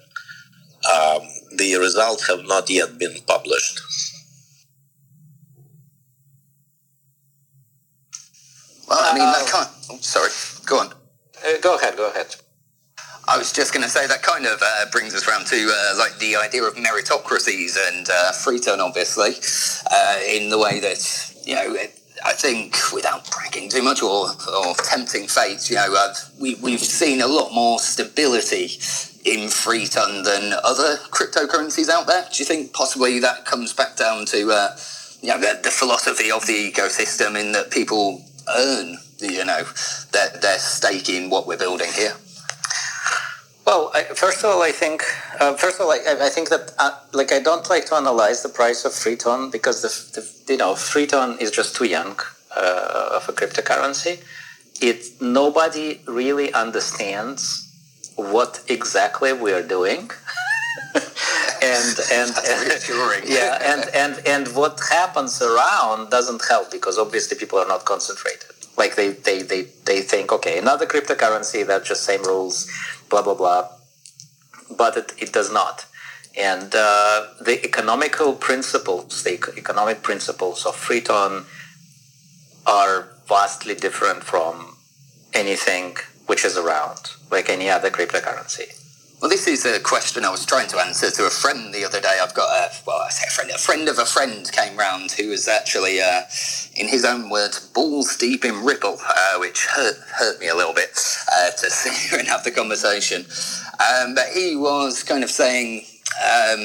[0.89, 1.21] Um,
[1.57, 3.81] the results have not yet been published.
[8.87, 9.69] Well, I mean, that can't.
[9.91, 10.31] Oh, sorry,
[10.65, 10.93] go on.
[11.45, 12.35] Uh, go ahead, go ahead.
[13.27, 15.99] I was just going to say that kind of uh, brings us round to uh,
[15.99, 19.33] like the idea of meritocracies and uh, Freeton, obviously,
[19.91, 20.99] uh, in the way that
[21.45, 21.77] you know.
[22.25, 26.79] I think, without bragging too much or, or tempting fate, you know, uh, we, we've
[26.79, 28.65] seen a lot more stability
[29.25, 32.23] in Freeton than other cryptocurrencies out there.
[32.31, 34.77] Do you think possibly that comes back down to, uh,
[35.21, 38.23] you know, the, the philosophy of the ecosystem in that people
[38.57, 39.63] earn, you know,
[40.11, 42.13] their, their stake in what we're building here?
[43.69, 45.03] Well, I, first of all, I think
[45.39, 48.41] uh, first of all, I, I think that uh, like I don't like to analyze
[48.41, 52.19] the price of Freeton because the, the you know Freeton is just too young
[52.57, 54.23] uh, of a cryptocurrency.
[54.81, 57.43] It nobody really understands
[58.15, 60.09] what exactly we are doing.
[61.61, 62.59] and and, and
[63.37, 68.49] yeah and, and and what happens around doesn't help because obviously people are not concentrated
[68.77, 72.67] like they they they, they think okay another cryptocurrency that just same rules
[73.09, 73.69] blah blah blah.
[74.77, 75.85] But it, it does not.
[76.37, 81.45] And uh, the economical principles the economic principles of freeton
[82.65, 84.77] are vastly different from
[85.33, 85.95] anything
[86.27, 86.99] which is around
[87.31, 88.75] like any other cryptocurrency.
[89.21, 91.99] Well, this is a question I was trying to answer to a friend the other
[91.99, 92.19] day.
[92.21, 95.11] I've got a, well, I say a friend, a friend of a friend came round
[95.11, 96.21] who was actually, uh,
[96.79, 100.73] in his own words, balls deep in Ripple, uh, which hurt, hurt me a little
[100.73, 100.89] bit
[101.31, 103.25] uh, to sit here and have the conversation.
[103.79, 105.85] Um, but he was kind of saying,
[106.23, 106.59] um,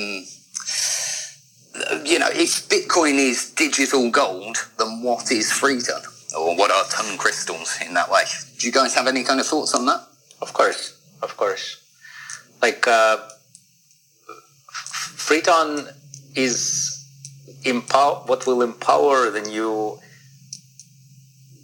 [2.05, 6.03] you know, if Bitcoin is digital gold, then what is Freeton?
[6.37, 8.23] Or what are ton crystals in that way?
[8.59, 10.01] Do you guys have any kind of thoughts on that?
[10.41, 11.85] Of course, of course
[12.65, 13.17] like uh,
[15.27, 15.87] Freeton
[16.35, 16.59] is
[17.65, 19.99] empower what will empower the new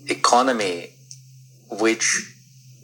[0.09, 0.91] economy,
[1.71, 2.35] which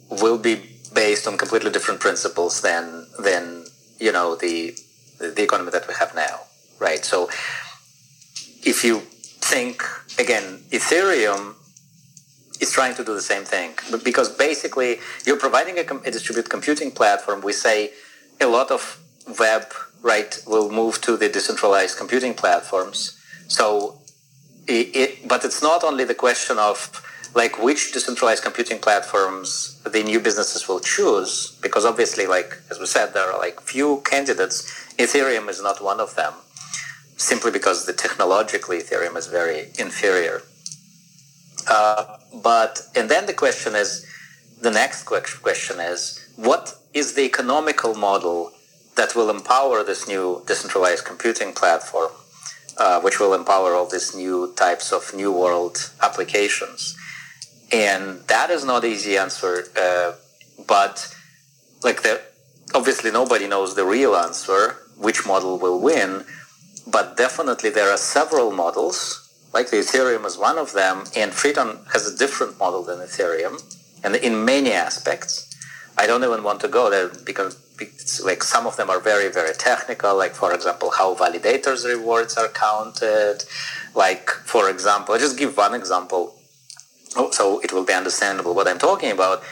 [0.09, 0.61] will be
[0.93, 3.65] based on completely different principles than than
[3.99, 4.77] you know the
[5.19, 6.39] the economy that we have now,
[6.79, 7.03] right?
[7.03, 7.29] So
[8.63, 8.99] if you
[9.53, 9.83] think
[10.19, 11.55] again, Ethereum
[12.59, 16.49] is trying to do the same thing, but because basically you're providing a, a distributed
[16.49, 17.41] computing platform.
[17.41, 17.91] We say
[18.41, 18.99] a lot of
[19.39, 19.65] web
[20.01, 23.19] right will move to the decentralized computing platforms.
[23.47, 23.99] So,
[24.67, 27.03] it, it, but it's not only the question of
[27.41, 32.87] like which decentralized computing platforms the new businesses will choose, because obviously, like as we
[32.87, 34.55] said, there are like few candidates.
[35.03, 36.33] Ethereum is not one of them,
[37.15, 40.37] simply because the technologically Ethereum is very inferior.
[41.75, 42.17] Uh,
[42.49, 43.89] but and then the question is,
[44.67, 46.01] the next question is
[46.35, 48.51] what is the economical model
[48.95, 52.11] that will empower this new decentralized computing platform,
[52.77, 56.97] uh, which will empower all these new types of new world applications.
[57.71, 60.13] And that is not easy answer, uh,
[60.67, 61.13] but
[61.83, 62.21] like the,
[62.73, 66.25] obviously nobody knows the real answer, which model will win,
[66.85, 71.85] but definitely there are several models, like the Ethereum is one of them, and Freeton
[71.91, 73.61] has a different model than Ethereum,
[74.03, 75.43] and in many aspects.
[75.99, 77.57] I don't even want to go there because
[78.23, 82.47] like some of them are very very technical like for example how validators rewards are
[82.47, 83.43] counted
[83.93, 86.36] like for example i just give one example
[87.31, 89.43] so it will be understandable what i'm talking about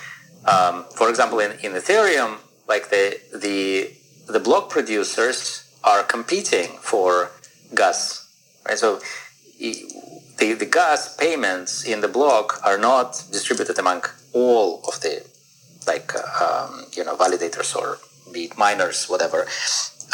[0.46, 2.38] um, for example in, in ethereum
[2.68, 3.92] like the the
[4.32, 5.40] the block producers
[5.84, 7.32] are competing for
[7.74, 8.28] gas
[8.68, 9.00] right so
[10.38, 14.04] the, the gas payments in the block are not distributed among
[14.34, 15.24] all of the
[15.88, 16.12] like
[16.42, 18.00] um, you know validators or
[18.32, 19.48] be it miners, whatever.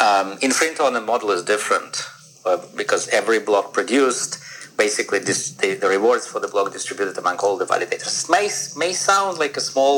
[0.00, 2.04] Um, in Freeton, the model is different
[2.44, 4.38] uh, because every block produced,
[4.86, 8.14] basically this, the, the, rewards for the block distributed among all the validators.
[8.20, 8.46] It may,
[8.84, 9.96] may sound like a small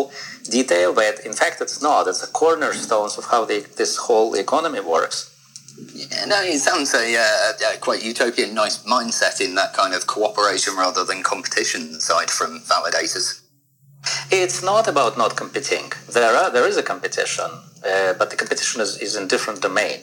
[0.58, 2.06] detail, but in fact it's not.
[2.10, 5.18] It's a cornerstone of how the, this whole economy works.
[5.92, 10.02] Yeah, no, it sounds a, uh, a, quite utopian, nice mindset in that kind of
[10.06, 13.26] cooperation rather than competition side from validators.
[14.30, 15.86] It's not about not competing.
[16.16, 17.50] There are there is a competition,
[17.90, 20.00] uh, but the competition is, is in different domain,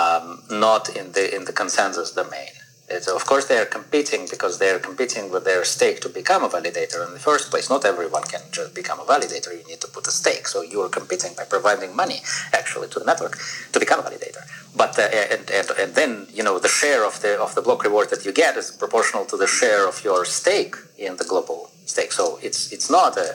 [0.00, 0.24] um,
[0.66, 2.52] not in the in the consensus domain.
[2.90, 6.42] It's, of course, they are competing because they are competing with their stake to become
[6.42, 7.70] a validator in the first place.
[7.70, 9.50] Not everyone can just become a validator.
[9.56, 10.48] You need to put a stake.
[10.48, 12.20] So you are competing by providing money,
[12.52, 13.38] actually, to the network
[13.72, 14.42] to become a validator.
[14.76, 17.82] But uh, and, and, and then you know the share of the of the block
[17.84, 21.70] reward that you get is proportional to the share of your stake in the global
[21.86, 22.12] stake.
[22.12, 23.28] So it's it's not a,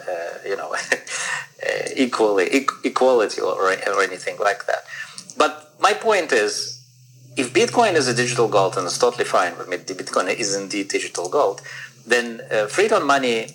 [0.46, 0.76] a you know
[1.96, 2.48] equally
[2.84, 4.84] equality or, or anything like that.
[5.38, 6.75] But my point is,
[7.38, 10.88] if Bitcoin is a digital gold and it's totally fine with me, Bitcoin is indeed
[10.88, 11.62] digital gold,
[12.06, 13.48] then uh, Freeton money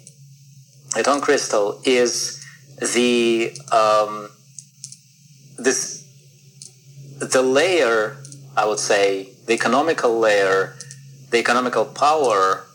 [0.96, 2.44] at on crystal is
[2.94, 4.28] the um,
[5.58, 6.04] this
[7.18, 8.16] the layer
[8.56, 10.74] I would say the economical layer,
[11.30, 12.66] the economical power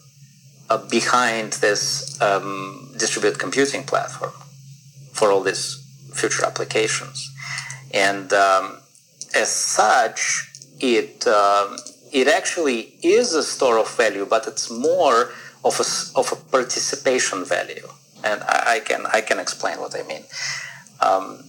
[0.70, 4.32] uh, behind this um, distributed computing platform
[5.12, 5.84] for all these
[6.14, 7.32] future applications,
[7.94, 8.78] and um,
[9.36, 11.78] as such, it um,
[12.12, 15.32] it actually is a store of value, but it's more
[15.64, 17.88] of a, of a participation value,
[18.24, 20.24] and I, I can I can explain what I mean.
[21.02, 21.44] Um,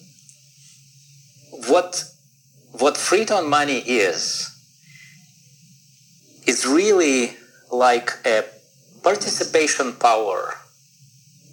[1.69, 2.05] what
[2.73, 4.53] what Freeton money is
[6.47, 7.37] is really
[7.71, 8.45] like a
[9.03, 10.55] participation power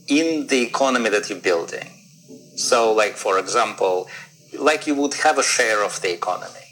[0.08, 1.90] in the economy that you're building.
[2.56, 4.08] So, like for example,
[4.58, 6.63] like you would have a share of the economy.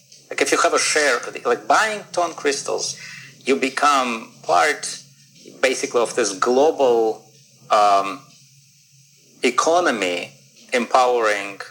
[0.41, 2.99] If you have a share, like buying ton crystals,
[3.45, 5.03] you become part
[5.61, 7.23] basically of this global
[7.69, 8.21] um,
[9.43, 10.31] economy
[10.73, 11.61] empowering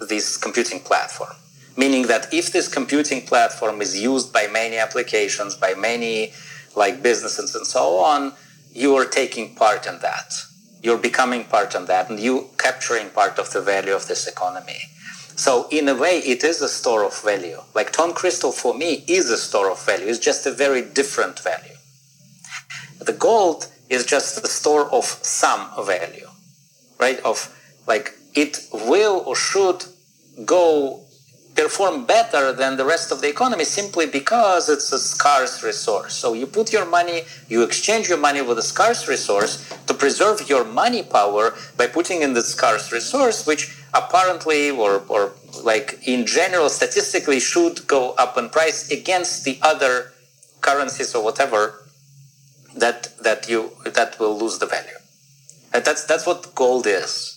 [0.00, 1.36] this computing platform.
[1.76, 6.32] Meaning that if this computing platform is used by many applications, by many
[6.74, 8.32] like businesses and so on,
[8.72, 10.32] you are taking part in that.
[10.82, 14.80] You're becoming part in that and you capturing part of the value of this economy.
[15.36, 17.60] So in a way, it is a store of value.
[17.74, 20.06] Like Ton Crystal for me is a store of value.
[20.06, 21.76] It's just a very different value.
[23.00, 26.28] The gold is just the store of some value,
[26.98, 27.20] right?
[27.20, 27.54] Of
[27.86, 29.84] like it will or should
[30.44, 31.04] go
[31.54, 36.14] perform better than the rest of the economy simply because it's a scarce resource.
[36.14, 40.48] So you put your money, you exchange your money with a scarce resource to preserve
[40.48, 45.32] your money power by putting in the scarce resource, which apparently or, or
[45.62, 50.12] like in general statistically should go up in price against the other
[50.60, 51.84] currencies or whatever
[52.76, 54.98] that that you that will lose the value.
[55.72, 57.34] And that's that's what gold is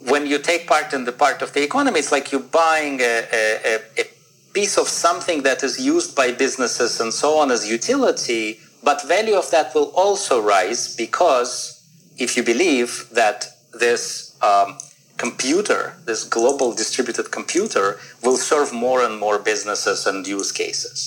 [0.00, 3.26] when you take part in the part of the economy, it's like you're buying a,
[3.32, 4.04] a, a,
[4.52, 9.36] piece of something that is used by businesses and so on as utility, but value
[9.36, 11.80] of that will also rise because
[12.18, 13.46] if you believe that
[13.78, 14.76] this um,
[15.24, 17.86] computer, this global distributed computer,
[18.24, 20.98] will serve more and more businesses and use cases.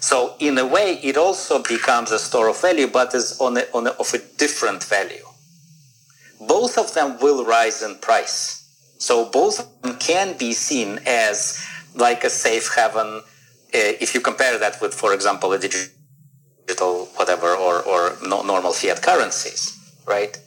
[0.00, 3.64] So in a way, it also becomes a store of value, but is on, a,
[3.74, 5.26] on a, of a different value
[6.48, 8.62] both of them will rise in price.
[8.98, 11.64] So both of them can be seen as
[11.94, 13.22] like a safe haven
[13.74, 19.02] uh, if you compare that with, for example, a digital whatever or, or normal fiat
[19.02, 19.76] currencies,
[20.06, 20.38] right?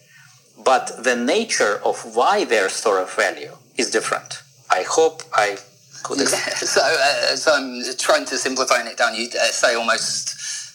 [0.63, 4.41] But the nature of why they're store of value is different.
[4.69, 5.57] I hope I
[6.03, 6.19] could.
[6.19, 9.15] Yeah, so, uh, so I'm trying to simplify it down.
[9.15, 10.29] You uh, say almost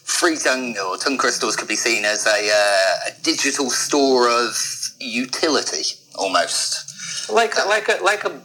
[0.04, 4.56] Freeton or ton crystals could be seen as a, uh, a digital store of
[4.98, 7.30] utility almost.
[7.30, 8.40] Like like a like a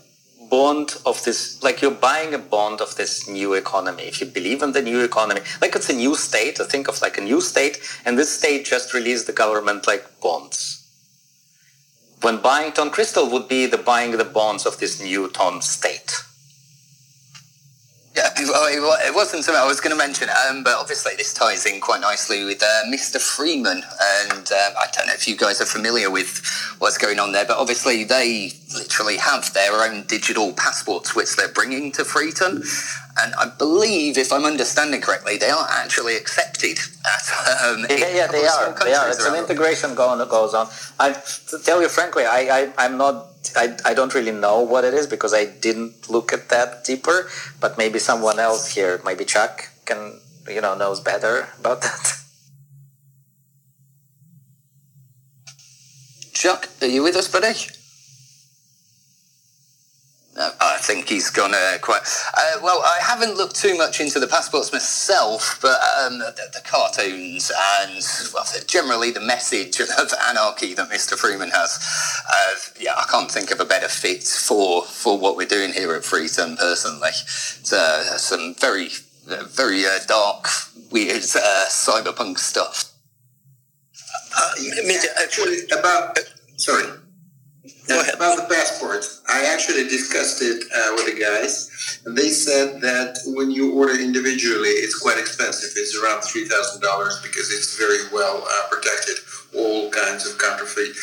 [0.50, 4.62] bond of this like you're buying a bond of this new economy if you believe
[4.62, 7.42] in the new economy like it's a new state i think of like a new
[7.42, 10.77] state and this state just released the government like bonds
[12.22, 16.24] when buying ton crystal would be the buying the bonds of this new ton state
[18.18, 21.80] yeah, it wasn't something I was going to mention, um, but obviously this ties in
[21.80, 23.22] quite nicely with uh, Mr.
[23.22, 26.44] Freeman, and um, I don't know if you guys are familiar with
[26.80, 31.48] what's going on there, but obviously they literally have their own digital passports which they're
[31.54, 32.64] bringing to Freeton,
[33.20, 36.78] and I believe, if I'm understanding correctly, they are actually accepted.
[36.78, 38.74] At, um, yeah, yeah, they are.
[38.84, 39.10] They are.
[39.10, 40.68] It's an integration going that goes on.
[41.00, 41.14] I
[41.50, 44.94] to tell you frankly, I, I I'm not I, I don't really know what it
[44.94, 49.70] is because I didn't look at that deeper, but maybe someone else here, maybe Chuck,
[49.86, 52.14] can you know knows better about that.
[56.34, 57.56] Chuck, are you with us, buddy?
[60.40, 62.02] I think he's gone uh, quite
[62.34, 62.82] uh, well.
[62.82, 68.02] I haven't looked too much into the passports myself, but um, the, the, cartoons and
[68.34, 71.18] well, generally the message of anarchy that Mr.
[71.18, 71.78] Freeman has.
[72.30, 75.94] Uh, yeah, I can't think of a better fit for for what we're doing here
[75.94, 76.56] at Freeton.
[76.58, 78.88] Personally, it's, uh, some very
[79.30, 80.48] uh, very uh, dark,
[80.90, 82.94] weird cyberpunk stuff.
[85.22, 86.18] actually, about
[86.56, 86.88] sorry.
[87.90, 92.82] Now, about the passports, I actually discussed it uh, with the guys, and they said
[92.82, 95.72] that when you order individually, it's quite expensive.
[95.76, 99.18] It's around three thousand dollars because it's very well uh, protected,
[99.56, 100.96] all kinds of counterfeit.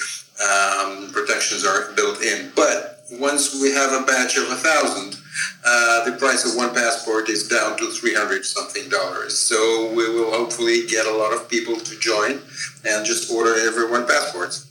[0.43, 2.51] um, protections are built in.
[2.57, 5.17] But once we have a batch of a thousand,
[5.65, 9.39] uh, the price of one passport is down to 300 something dollars.
[9.39, 12.41] So we will hopefully get a lot of people to join
[12.85, 14.71] and just order everyone passports.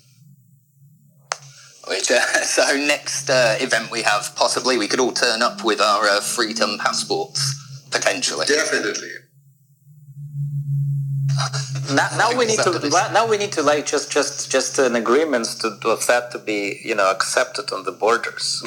[1.88, 5.82] Which, uh, so next uh, event we have, possibly we could all turn up with
[5.82, 7.42] our uh, freedom passports,
[7.92, 8.46] potentially.
[8.46, 9.10] Definitely.
[11.94, 15.46] Now, now we need to now we need to like just just just an agreement
[15.62, 18.64] to, to that to be you know accepted on the borders.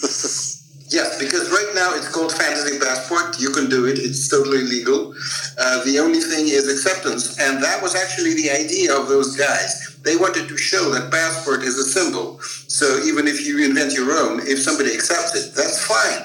[0.90, 3.38] Yes, because right now it's called fantasy passport.
[3.38, 5.14] You can do it; it's totally legal.
[5.58, 9.87] Uh, the only thing is acceptance, and that was actually the idea of those guys.
[10.08, 12.40] They wanted to show that passport is a symbol.
[12.40, 16.22] So even if you invent your own, if somebody accepts it, that's fine.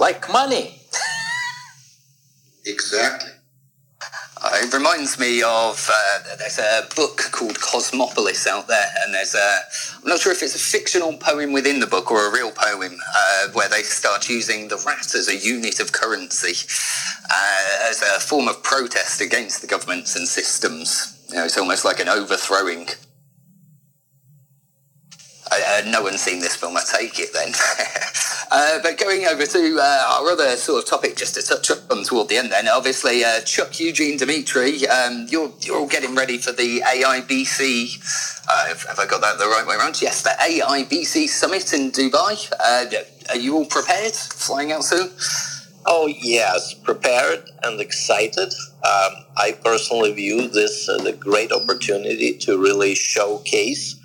[0.00, 0.80] Like money.
[2.64, 3.32] exactly.
[4.40, 9.34] Uh, it reminds me of uh, there's a book called Cosmopolis out there, and there's
[9.34, 9.58] a
[10.02, 12.96] I'm not sure if it's a fictional poem within the book or a real poem
[13.14, 16.66] uh, where they start using the rat as a unit of currency
[17.30, 21.11] uh, as a form of protest against the governments and systems.
[21.32, 22.88] You know, it's almost like an overthrowing
[25.52, 27.52] uh, no one's seen this film, I take it then.
[28.50, 32.04] uh, but going over to uh, our other sort of topic, just to touch on
[32.04, 36.38] toward the end then, obviously, uh, Chuck, Eugene, Dimitri, um, you're, you're all getting ready
[36.38, 40.00] for the AIBC, uh, have I got that the right way around?
[40.00, 42.52] Yes, the AIBC Summit in Dubai.
[42.58, 42.86] Uh,
[43.30, 45.10] are you all prepared, flying out soon?
[45.84, 48.54] Oh, yes, prepared and excited.
[48.84, 53.96] Um, I personally view this as a great opportunity to really showcase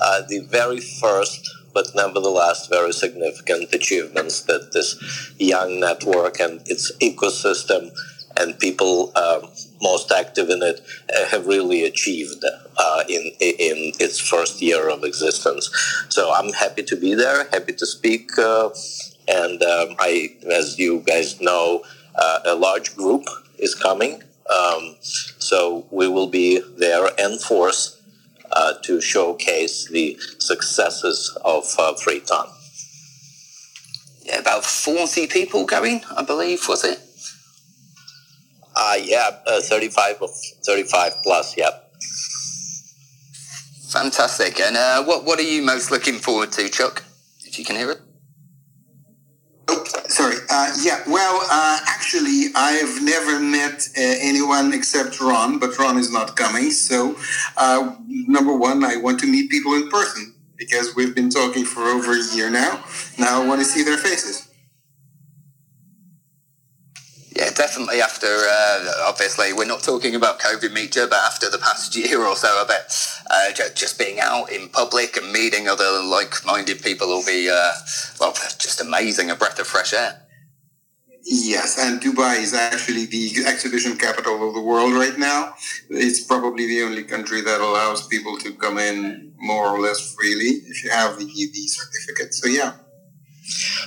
[0.00, 4.96] uh, the very first, but nevertheless very significant achievements that this
[5.38, 7.90] young network and its ecosystem
[8.36, 9.50] and people um,
[9.82, 10.80] most active in it
[11.12, 12.44] uh, have really achieved
[12.76, 15.68] uh, in in its first year of existence.
[16.08, 18.70] So I'm happy to be there, happy to speak, uh,
[19.28, 23.24] and um, I, as you guys know, uh, a large group
[23.58, 24.22] is coming.
[24.48, 28.00] Um, so we will be there in force
[28.50, 32.48] uh, to showcase the successes of uh, Freeton.
[34.22, 36.98] Yeah, about 40 people going, I believe, was it?
[38.74, 40.18] Uh, yeah, uh, 35
[40.64, 41.70] 35 plus, yeah.
[43.90, 44.60] Fantastic.
[44.60, 47.04] And uh, what, what are you most looking forward to, Chuck,
[47.44, 48.00] if you can hear it?
[49.68, 50.36] Oh, sorry.
[50.50, 56.12] Uh, yeah, well, uh, actually, I've never met uh, anyone except Ron, but Ron is
[56.12, 56.70] not coming.
[56.70, 57.16] So,
[57.56, 61.82] uh, number one, I want to meet people in person because we've been talking for
[61.84, 62.84] over a year now.
[63.18, 64.47] Now I want to see their faces.
[67.38, 68.00] Yeah, definitely.
[68.00, 72.34] After uh, obviously, we're not talking about COVID media, but after the past year or
[72.34, 72.92] so, I bet
[73.30, 77.74] uh, just being out in public and meeting other like-minded people will be uh,
[78.18, 80.22] well, just amazing, a breath of fresh air.
[81.22, 85.54] Yes, and Dubai is actually the exhibition capital of the world right now.
[85.90, 90.62] It's probably the only country that allows people to come in more or less freely
[90.66, 92.34] if you have the, the certificate.
[92.34, 92.72] So yeah.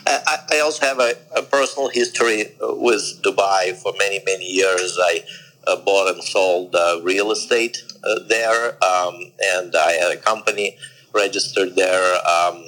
[0.05, 3.75] I, I also have a, a, personal history uh, with Dubai.
[3.75, 5.23] For many, many years, I
[5.67, 10.77] uh, bought and sold uh, real estate uh, there, um, and I had a company
[11.13, 12.63] registered there, um,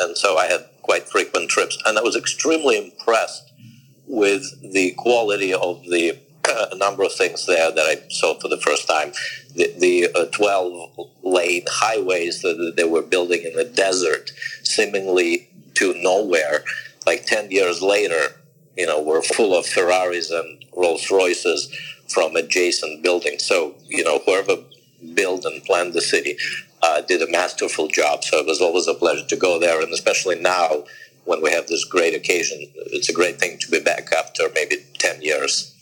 [0.00, 1.78] and so I had quite frequent trips.
[1.86, 3.52] And I was extremely impressed
[4.06, 8.60] with the quality of the uh, number of things there that I saw for the
[8.60, 9.12] first time.
[9.54, 10.90] The, the uh, 12
[11.22, 14.32] lane highways that they were building in the desert,
[14.62, 16.64] seemingly to nowhere,
[17.06, 18.36] like 10 years later,
[18.76, 21.72] you know, we're full of Ferraris and Rolls Royces
[22.08, 23.44] from adjacent buildings.
[23.44, 24.56] So, you know, whoever
[25.14, 26.36] built and planned the city
[26.82, 28.24] uh, did a masterful job.
[28.24, 29.80] So it was always a pleasure to go there.
[29.80, 30.84] And especially now
[31.24, 34.76] when we have this great occasion, it's a great thing to be back after maybe
[34.98, 35.73] 10 years.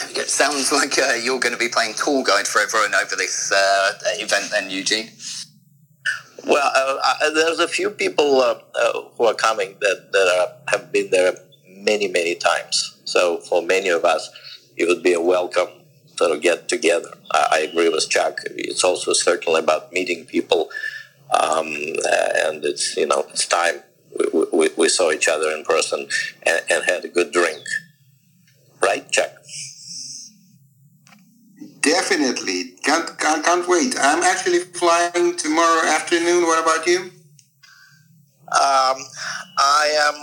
[0.16, 3.52] It sounds like uh, you're going to be playing tour guide for everyone over this
[3.52, 5.10] uh, event, then, Eugene.
[6.46, 10.90] Well, uh, there's a few people uh, uh, who are coming that, that are, have
[10.90, 11.34] been there
[11.66, 12.98] many, many times.
[13.04, 14.30] So for many of us,
[14.76, 15.68] it would be a welcome
[16.16, 17.12] sort of get together.
[17.32, 18.40] I, I agree with Chuck.
[18.46, 20.70] It's also certainly about meeting people,
[21.38, 23.76] um, and it's you know it's time
[24.18, 26.08] we, we, we saw each other in person
[26.42, 27.62] and, and had a good drink,
[28.82, 29.32] right, Chuck?
[31.80, 32.76] Definitely.
[32.84, 33.94] Can't, can't, can't wait.
[34.00, 36.44] I'm actually flying tomorrow afternoon.
[36.44, 37.10] What about you?
[38.52, 38.98] Um,
[39.58, 40.16] I am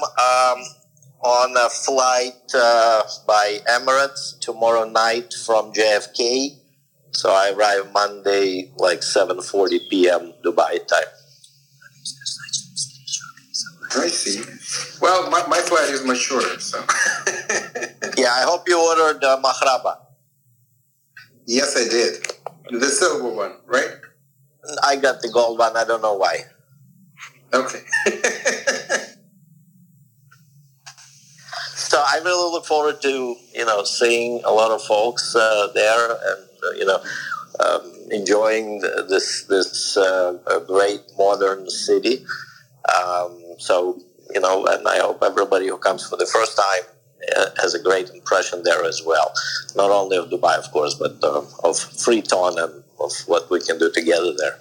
[0.58, 0.66] um,
[1.22, 6.58] on a flight uh, by Emirates tomorrow night from JFK.
[7.12, 10.34] So I arrive Monday like 7:40 p.m.
[10.46, 11.12] Dubai time.
[13.96, 14.44] I see.
[15.02, 16.78] Well, my, my flight is much shorter, so.
[18.18, 20.07] yeah, I hope you ordered uh, Marhaba.
[21.48, 22.28] Yes, I did.
[22.70, 23.90] The silver one, right?
[24.84, 25.78] I got the gold one.
[25.78, 26.40] I don't know why.
[27.54, 27.80] Okay.
[31.76, 36.12] so I really look forward to you know seeing a lot of folks uh, there
[36.12, 37.00] and uh, you know
[37.62, 40.34] um, enjoying this this uh,
[40.68, 42.26] great modern city.
[42.94, 44.02] Um, so
[44.34, 46.84] you know, and I hope everybody who comes for the first time
[47.62, 49.34] has a great impression there as well.
[49.76, 53.78] Not only of Dubai, of course, but uh, of Freeton and of what we can
[53.78, 54.60] do together there.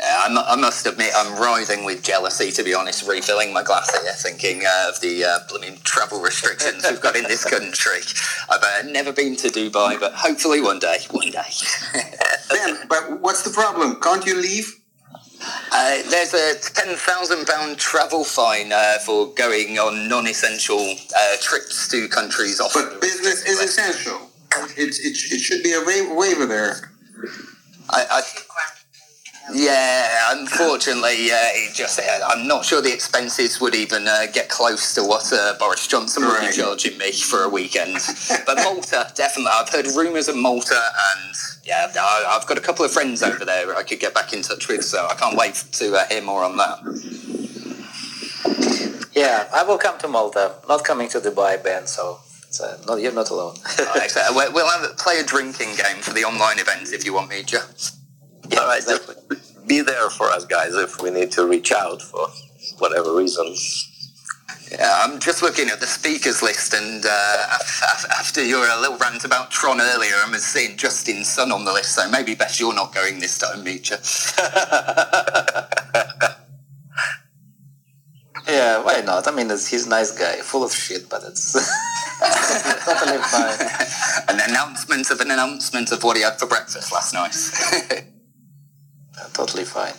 [0.00, 4.12] I, I must admit, I'm writhing with jealousy, to be honest, refilling my glass here,
[4.12, 8.00] thinking uh, of the uh, blooming travel restrictions we've got in this country.
[8.48, 11.50] I've uh, never been to Dubai, but hopefully one day, one day.
[12.48, 14.00] ben, but what's the problem?
[14.00, 14.77] Can't you leave?
[15.72, 20.78] Uh, there's a £10,000 travel fine uh, for going on non-essential
[21.16, 22.60] uh, trips to countries.
[22.60, 22.72] off.
[22.74, 24.30] But business is essential.
[24.76, 25.82] It, it, it should be a
[26.14, 26.92] waiver there.
[27.90, 28.22] I, I
[29.52, 34.48] yeah, unfortunately, uh, it just uh, I'm not sure the expenses would even uh, get
[34.48, 36.50] close to what uh, Boris Johnson would right.
[36.50, 37.98] be charging me for a weekend.
[38.46, 39.52] but Malta, definitely.
[39.54, 41.34] I've heard rumours of Malta, and
[41.64, 44.68] yeah, I've got a couple of friends over there I could get back in touch
[44.68, 46.78] with, so I can't wait to uh, hear more on that.
[49.14, 50.54] Yeah, I will come to Malta.
[50.68, 51.86] Not coming to Dubai, Ben.
[51.86, 52.20] So
[52.86, 53.56] not, you're not alone.
[53.78, 54.10] right,
[54.54, 57.60] we'll have, play a drinking game for the online event if you want me, Joe.
[58.48, 59.14] Yeah, All right, exactly.
[59.66, 62.28] Be there for us, guys, if we need to reach out for
[62.78, 63.54] whatever reason.
[64.70, 67.58] Yeah, I'm just looking at the speakers list, and uh,
[68.18, 72.08] after your little rant about Tron earlier, I'm seeing Justin Sun on the list, so
[72.10, 73.96] maybe best you're not going this time, Mitya.
[78.46, 79.26] yeah, why not?
[79.26, 81.52] I mean, he's a nice guy, full of shit, but it's
[82.84, 83.58] totally fine.
[84.28, 87.34] An announcement of an announcement of what he had for breakfast last night
[89.32, 89.94] totally fine.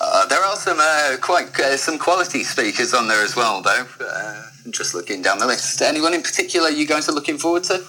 [0.00, 3.86] Uh, there are some uh, quite uh, some quality speakers on there as well, though.
[4.00, 5.80] Uh, just looking down the list.
[5.82, 7.82] Anyone in particular you guys are looking forward to?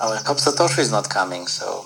[0.00, 1.46] Oh, I hope Satoshi is not coming.
[1.46, 1.84] So.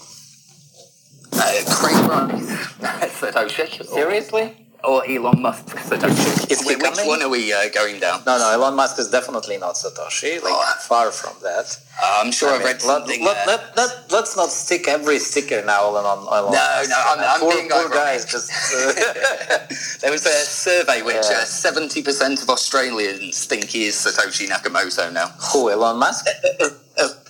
[1.32, 1.94] Uh, Craig
[3.18, 3.84] Satoshi.
[3.86, 4.61] Seriously?
[4.84, 6.50] Or Elon Musk Satoshi?
[6.50, 7.06] Is Which coming?
[7.06, 8.22] one are we uh, going down?
[8.26, 10.42] No, no, Elon Musk is definitely not Satoshi.
[10.42, 10.74] Like oh.
[10.80, 11.78] far from that.
[12.02, 13.24] Uh, I'm sure I have read something.
[13.24, 16.90] Let, let, let, us not stick every sticker now on Elon no, Musk.
[16.90, 18.24] No, I'm, I'm poor, being poor guys.
[18.24, 19.66] Just, uh,
[20.00, 25.12] there was a survey which uh, seventy percent of Australians think he is Satoshi Nakamoto
[25.12, 25.28] now.
[25.52, 26.26] Who Elon Musk?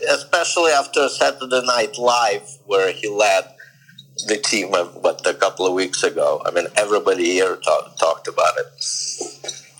[0.08, 3.51] Especially after Saturday Night Live, where he led
[4.26, 6.42] the team what a couple of weeks ago.
[6.44, 8.66] I mean, everybody here talk, talked about it.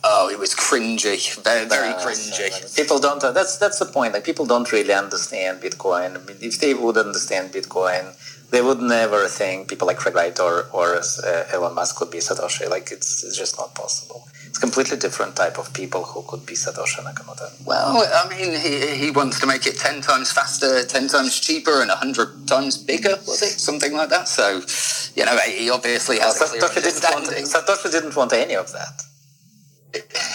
[0.05, 2.77] Oh, it was cringy, very, very uh, cringy.
[2.77, 3.23] People don't.
[3.23, 4.15] Uh, that's that's the point.
[4.15, 6.17] Like people don't really understand Bitcoin.
[6.17, 8.05] I mean, if they would understand Bitcoin,
[8.51, 12.19] they would never think people like Craig Wright or or uh, Elon Musk could be
[12.19, 12.69] Satoshi.
[12.69, 14.27] Like it's it's just not possible
[14.63, 17.47] completely different type of people who could be Satoshi Nakamoto.
[17.67, 17.91] Well,
[18.21, 21.89] I mean, he, he wants to make it 10 times faster, 10 times cheaper, and
[21.89, 23.59] 100 times bigger, was it?
[23.69, 24.29] Something like that.
[24.29, 24.63] So,
[25.17, 29.03] you know, he obviously has well, Satoshi, didn't want, Satoshi didn't want any of that.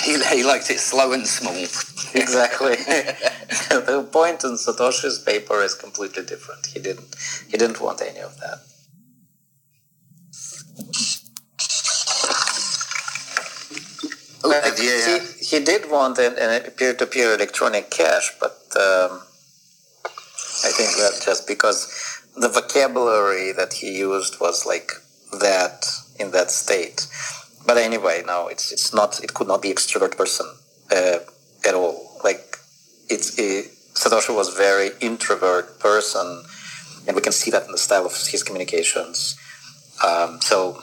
[0.03, 1.55] He, he liked it slow and small.
[2.13, 2.75] exactly.
[3.69, 6.65] the point in Satoshi's paper is completely different.
[6.67, 7.15] He didn't
[7.49, 8.59] he didn't want any of that.
[14.77, 15.19] Yeah.
[15.19, 19.21] he, he did want an, a peer-to-peer electronic cash, but um,
[20.65, 21.87] I think that just because
[22.35, 24.91] the vocabulary that he used was like
[25.39, 25.85] that
[26.19, 27.07] in that state.
[27.65, 29.23] But anyway, no, it's it's not.
[29.23, 30.47] It could not be extrovert person
[30.91, 31.19] uh,
[31.67, 32.17] at all.
[32.23, 32.57] Like
[33.09, 36.43] it's it, Satoshi was very introvert person,
[37.05, 39.37] and we can see that in the style of his communications.
[40.05, 40.81] Um, so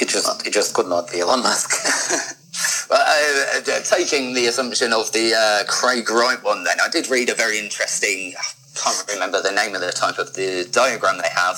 [0.00, 1.70] it just it just could not be Elon Musk.
[2.92, 7.30] uh, uh, taking the assumption of the uh, Craig Wright one, then I did read
[7.30, 8.34] a very interesting.
[8.38, 8.44] I
[8.78, 11.56] can't remember the name of the type of the diagram they have,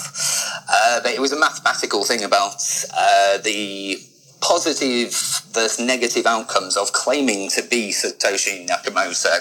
[0.68, 2.57] uh, but it was a mathematical thing about
[2.97, 3.99] uh, the
[4.41, 5.11] positive
[5.53, 9.39] versus negative outcomes of claiming to be Satoshi Nakamoto,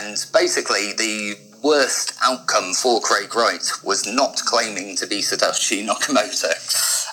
[0.00, 6.52] and basically the worst outcome for Craig Wright was not claiming to be Satoshi Nakamoto.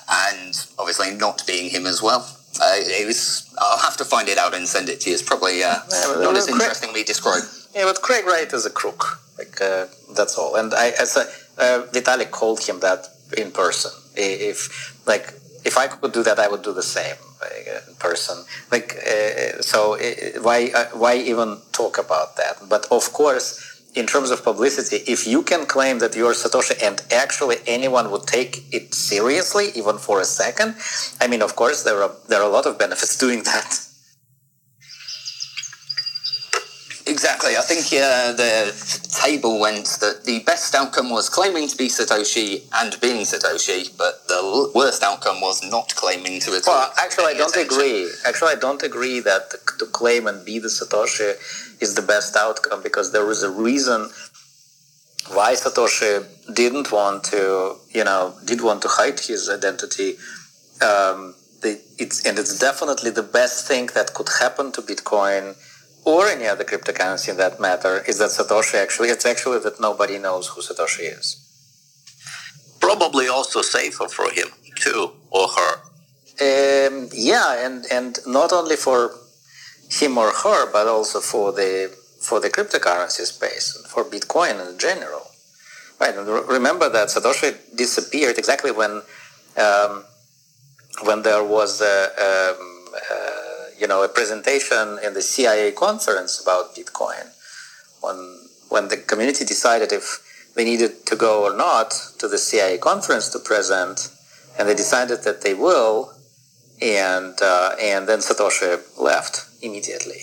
[0.07, 2.37] and obviously not being him as well.
[2.61, 3.53] Uh, it was.
[3.57, 5.13] I'll have to find it out and send it to you.
[5.13, 7.45] It's probably uh, yeah, not as interestingly described.
[7.75, 9.19] Yeah, but Craig Wright is a crook.
[9.37, 10.55] Like uh, that's all.
[10.55, 11.21] And I, as a,
[11.61, 13.91] uh, Vitalik called him that in person.
[14.15, 15.33] If like
[15.65, 18.45] if I could do that, I would do the same uh, in person.
[18.71, 19.97] Like uh, so,
[20.41, 22.57] why why even talk about that?
[22.69, 27.01] But of course in terms of publicity, if you can claim that you're Satoshi and
[27.11, 30.75] actually anyone would take it seriously, even for a second,
[31.21, 33.85] I mean, of course, there are there are a lot of benefits doing that.
[37.07, 37.55] Exactly.
[37.55, 38.73] I think uh, the
[39.23, 44.27] table went that the best outcome was claiming to be Satoshi and being Satoshi, but
[44.27, 46.63] the worst outcome was not claiming to it.
[46.65, 47.75] Well, actually, I don't attention.
[47.75, 48.11] agree.
[48.25, 51.35] Actually, I don't agree that to claim and be the Satoshi
[51.79, 54.09] is the best outcome because there was a reason
[55.33, 60.17] why Satoshi didn't want to, you know, did want to hide his identity.
[60.81, 65.55] Um, the, it's, and it's definitely the best thing that could happen to Bitcoin
[66.05, 70.19] or any other cryptocurrency in that matter is that Satoshi actually, it's actually that nobody
[70.19, 71.41] knows who Satoshi is.
[72.79, 75.73] Probably also safer for him too, or her.
[76.39, 79.11] Um, yeah, and, and not only for
[79.89, 85.31] him or her, but also for the for the cryptocurrency space, for Bitcoin in general.
[85.99, 89.01] Right, and remember that Satoshi disappeared exactly when
[89.57, 90.03] um,
[91.03, 96.75] when there was a, um, uh, you know, a presentation in the CIA conference about
[96.75, 97.31] Bitcoin,
[98.01, 98.17] when
[98.69, 103.29] when the community decided if they needed to go or not to the CIA conference
[103.29, 104.09] to present,
[104.57, 106.13] and they decided that they will,
[106.81, 110.21] and uh, and then Satoshi left immediately.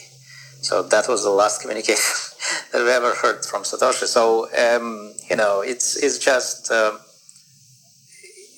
[0.60, 2.02] So that was the last communication
[2.72, 4.06] that we ever heard from Satoshi.
[4.06, 6.96] So um, you know, it's it's just uh,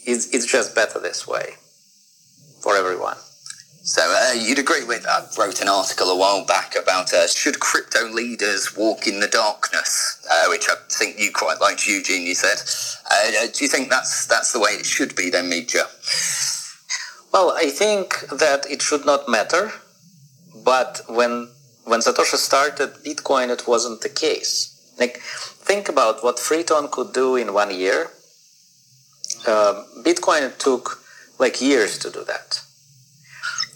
[0.06, 1.54] it's it's just better this way
[2.60, 3.16] for everyone.
[3.84, 7.60] So uh, you'd agree with, I wrote an article a while back about uh, should
[7.60, 12.34] crypto leaders walk in the darkness, uh, which I think you quite liked, Eugene, you
[12.34, 12.62] said.
[13.10, 15.84] Uh, uh, do you think that's, that's the way it should be then, Mitja?
[17.30, 19.70] Well, I think that it should not matter,
[20.64, 21.48] but when,
[21.84, 24.54] when Satoshi started Bitcoin, it wasn't the case.
[24.98, 28.10] Like, think about what Freeton could do in one year.
[29.46, 31.00] Uh, Bitcoin took
[31.38, 32.60] like years to do that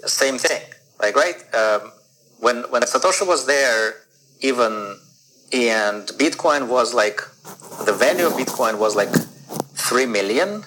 [0.07, 0.63] same thing.
[1.01, 1.43] Like, right?
[1.55, 1.93] Um,
[2.41, 3.95] when, when Satoshi was there,
[4.41, 4.99] even,
[5.53, 7.21] and Bitcoin was like,
[7.85, 10.65] the value of Bitcoin was like 3 million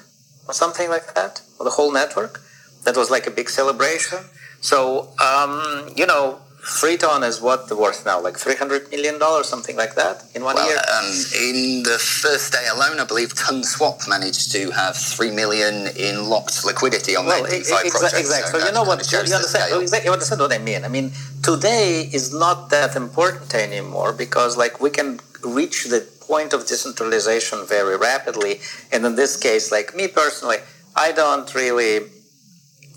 [0.48, 2.42] or something like that, for the whole network.
[2.84, 4.20] That was like a big celebration.
[4.62, 9.48] So, um, you know, Freeton is what the worth now, like three hundred million dollars,
[9.48, 10.78] something like that, in one well, year.
[10.78, 11.06] Um,
[11.50, 16.64] in the first day alone, I believe Swap managed to have three million in locked
[16.64, 18.20] liquidity on well, their DeFi exa- project.
[18.20, 18.52] Exactly.
[18.52, 19.12] So, so you know what?
[19.12, 20.86] You understand, exactly, you understand what I mean.
[20.86, 26.54] I mean, today is not that important anymore because, like, we can reach the point
[26.54, 28.62] of decentralization very rapidly.
[28.92, 30.58] And in this case, like me personally,
[30.96, 32.06] I don't really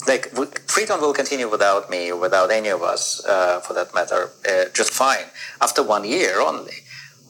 [0.07, 0.33] like
[0.67, 4.93] Freeton will continue without me, without any of us, uh, for that matter, uh, just
[4.93, 5.27] fine.
[5.61, 6.79] After one year only,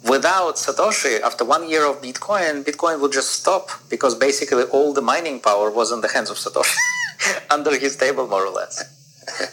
[0.05, 5.03] without Satoshi, after one year of Bitcoin, Bitcoin will just stop because basically all the
[5.03, 6.77] mining power was in the hands of Satoshi,
[7.51, 8.83] under his table, more or less.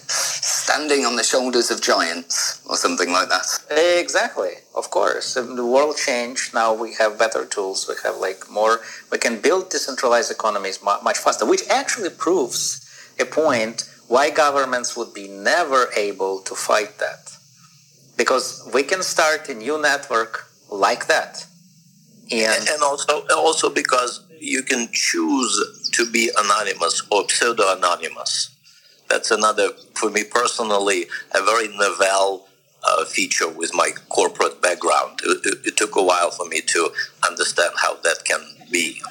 [0.08, 3.46] Standing on the shoulders of giants, or something like that.
[3.70, 5.36] Exactly, of course.
[5.36, 6.54] The world changed.
[6.54, 7.88] Now we have better tools.
[7.88, 8.82] We have like more.
[9.12, 12.91] We can build decentralized economies much faster, which actually proves
[13.22, 17.38] a point why governments would be never able to fight that.
[18.18, 21.46] Because we can start a new network like that.
[22.32, 28.56] And, and also, also because you can choose to be anonymous or pseudo anonymous.
[29.10, 32.48] That's another, for me personally, a very novel
[32.84, 35.20] uh, feature with my corporate background.
[35.24, 36.90] It, it, it took a while for me to
[37.28, 38.42] understand how that can
[38.72, 39.02] be.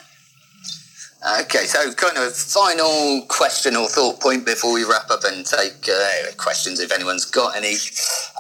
[1.23, 5.87] Okay, so kind of final question or thought point before we wrap up and take
[5.87, 7.75] uh, questions if anyone's got any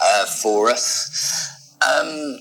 [0.02, 1.76] uh, for us.
[1.86, 2.40] Um,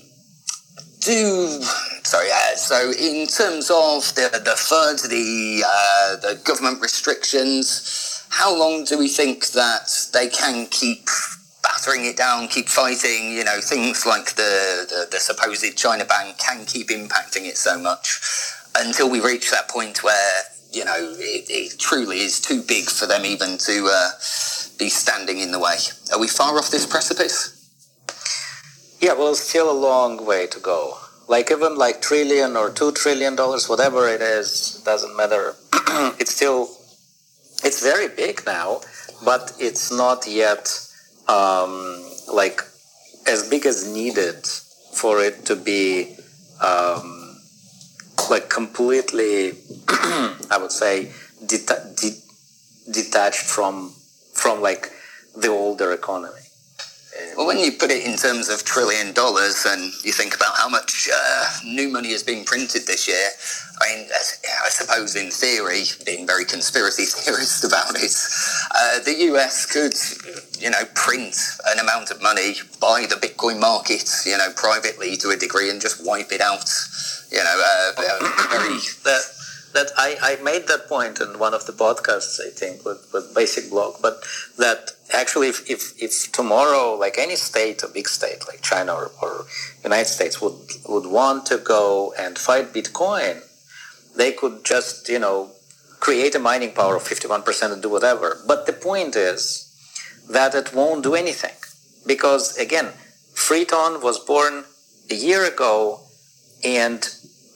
[1.00, 1.60] do
[2.04, 2.28] sorry.
[2.30, 8.84] Uh, so in terms of the the FUD, the uh, the government restrictions, how long
[8.84, 11.06] do we think that they can keep
[11.62, 13.30] battering it down, keep fighting?
[13.30, 17.78] You know, things like the the, the supposed China ban can keep impacting it so
[17.78, 22.84] much until we reach that point where you know it, it truly is too big
[22.88, 24.10] for them even to uh,
[24.78, 25.76] be standing in the way.
[26.12, 27.56] Are we far off this precipice?
[29.00, 30.98] Yeah, well, it's still a long way to go.
[31.28, 35.54] Like even like trillion or two trillion dollars, whatever it is, doesn't matter.
[36.18, 36.68] it's still
[37.62, 38.80] it's very big now,
[39.24, 40.64] but it's not yet
[41.28, 42.62] um, like
[43.26, 44.46] as big as needed
[44.92, 46.16] for it to be
[46.60, 47.19] um,
[48.30, 49.52] like completely,
[49.88, 51.12] I would say,
[51.44, 53.92] deta- de- detached from
[54.32, 54.90] from like
[55.36, 56.40] the older economy.
[57.36, 60.68] Well, when you put it in terms of trillion dollars and you think about how
[60.68, 63.28] much uh, new money is being printed this year,
[63.80, 64.08] I mean,
[64.64, 68.12] I suppose in theory, being very conspiracy theorist about it,
[68.74, 69.94] uh, the US could,
[70.62, 75.30] you know, print an amount of money, buy the Bitcoin market, you know, privately to
[75.30, 76.68] a degree and just wipe it out.
[77.30, 77.62] You know,
[77.98, 78.02] uh,
[78.50, 78.78] very.
[79.04, 79.22] that
[79.72, 83.34] that I, I made that point in one of the podcasts, I think, with, with
[83.34, 84.24] Basic block, but
[84.58, 89.10] that actually if, if, if tomorrow, like any state, a big state like China or,
[89.22, 89.46] or
[89.84, 90.58] United States would,
[90.88, 93.42] would want to go and fight Bitcoin,
[94.16, 95.50] they could just, you know,
[96.00, 98.38] create a mining power of 51% and do whatever.
[98.46, 99.66] But the point is
[100.28, 101.54] that it won't do anything
[102.06, 102.92] because again,
[103.34, 104.64] Freeton was born
[105.10, 106.00] a year ago
[106.64, 107.00] and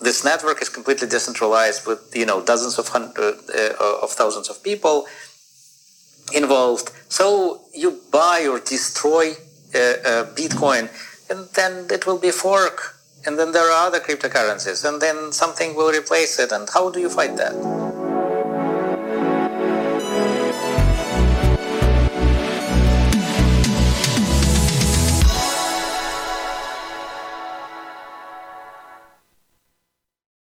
[0.01, 4.63] this network is completely decentralized with you know dozens of hundred uh, of thousands of
[4.63, 5.07] people
[6.33, 6.91] involved.
[7.09, 9.33] So you buy or destroy
[9.75, 10.89] uh, uh, Bitcoin,
[11.31, 12.97] and then it will be fork,
[13.27, 16.53] and then there are other cryptocurrencies, and then something will replace it.
[16.53, 17.94] And how do you fight that?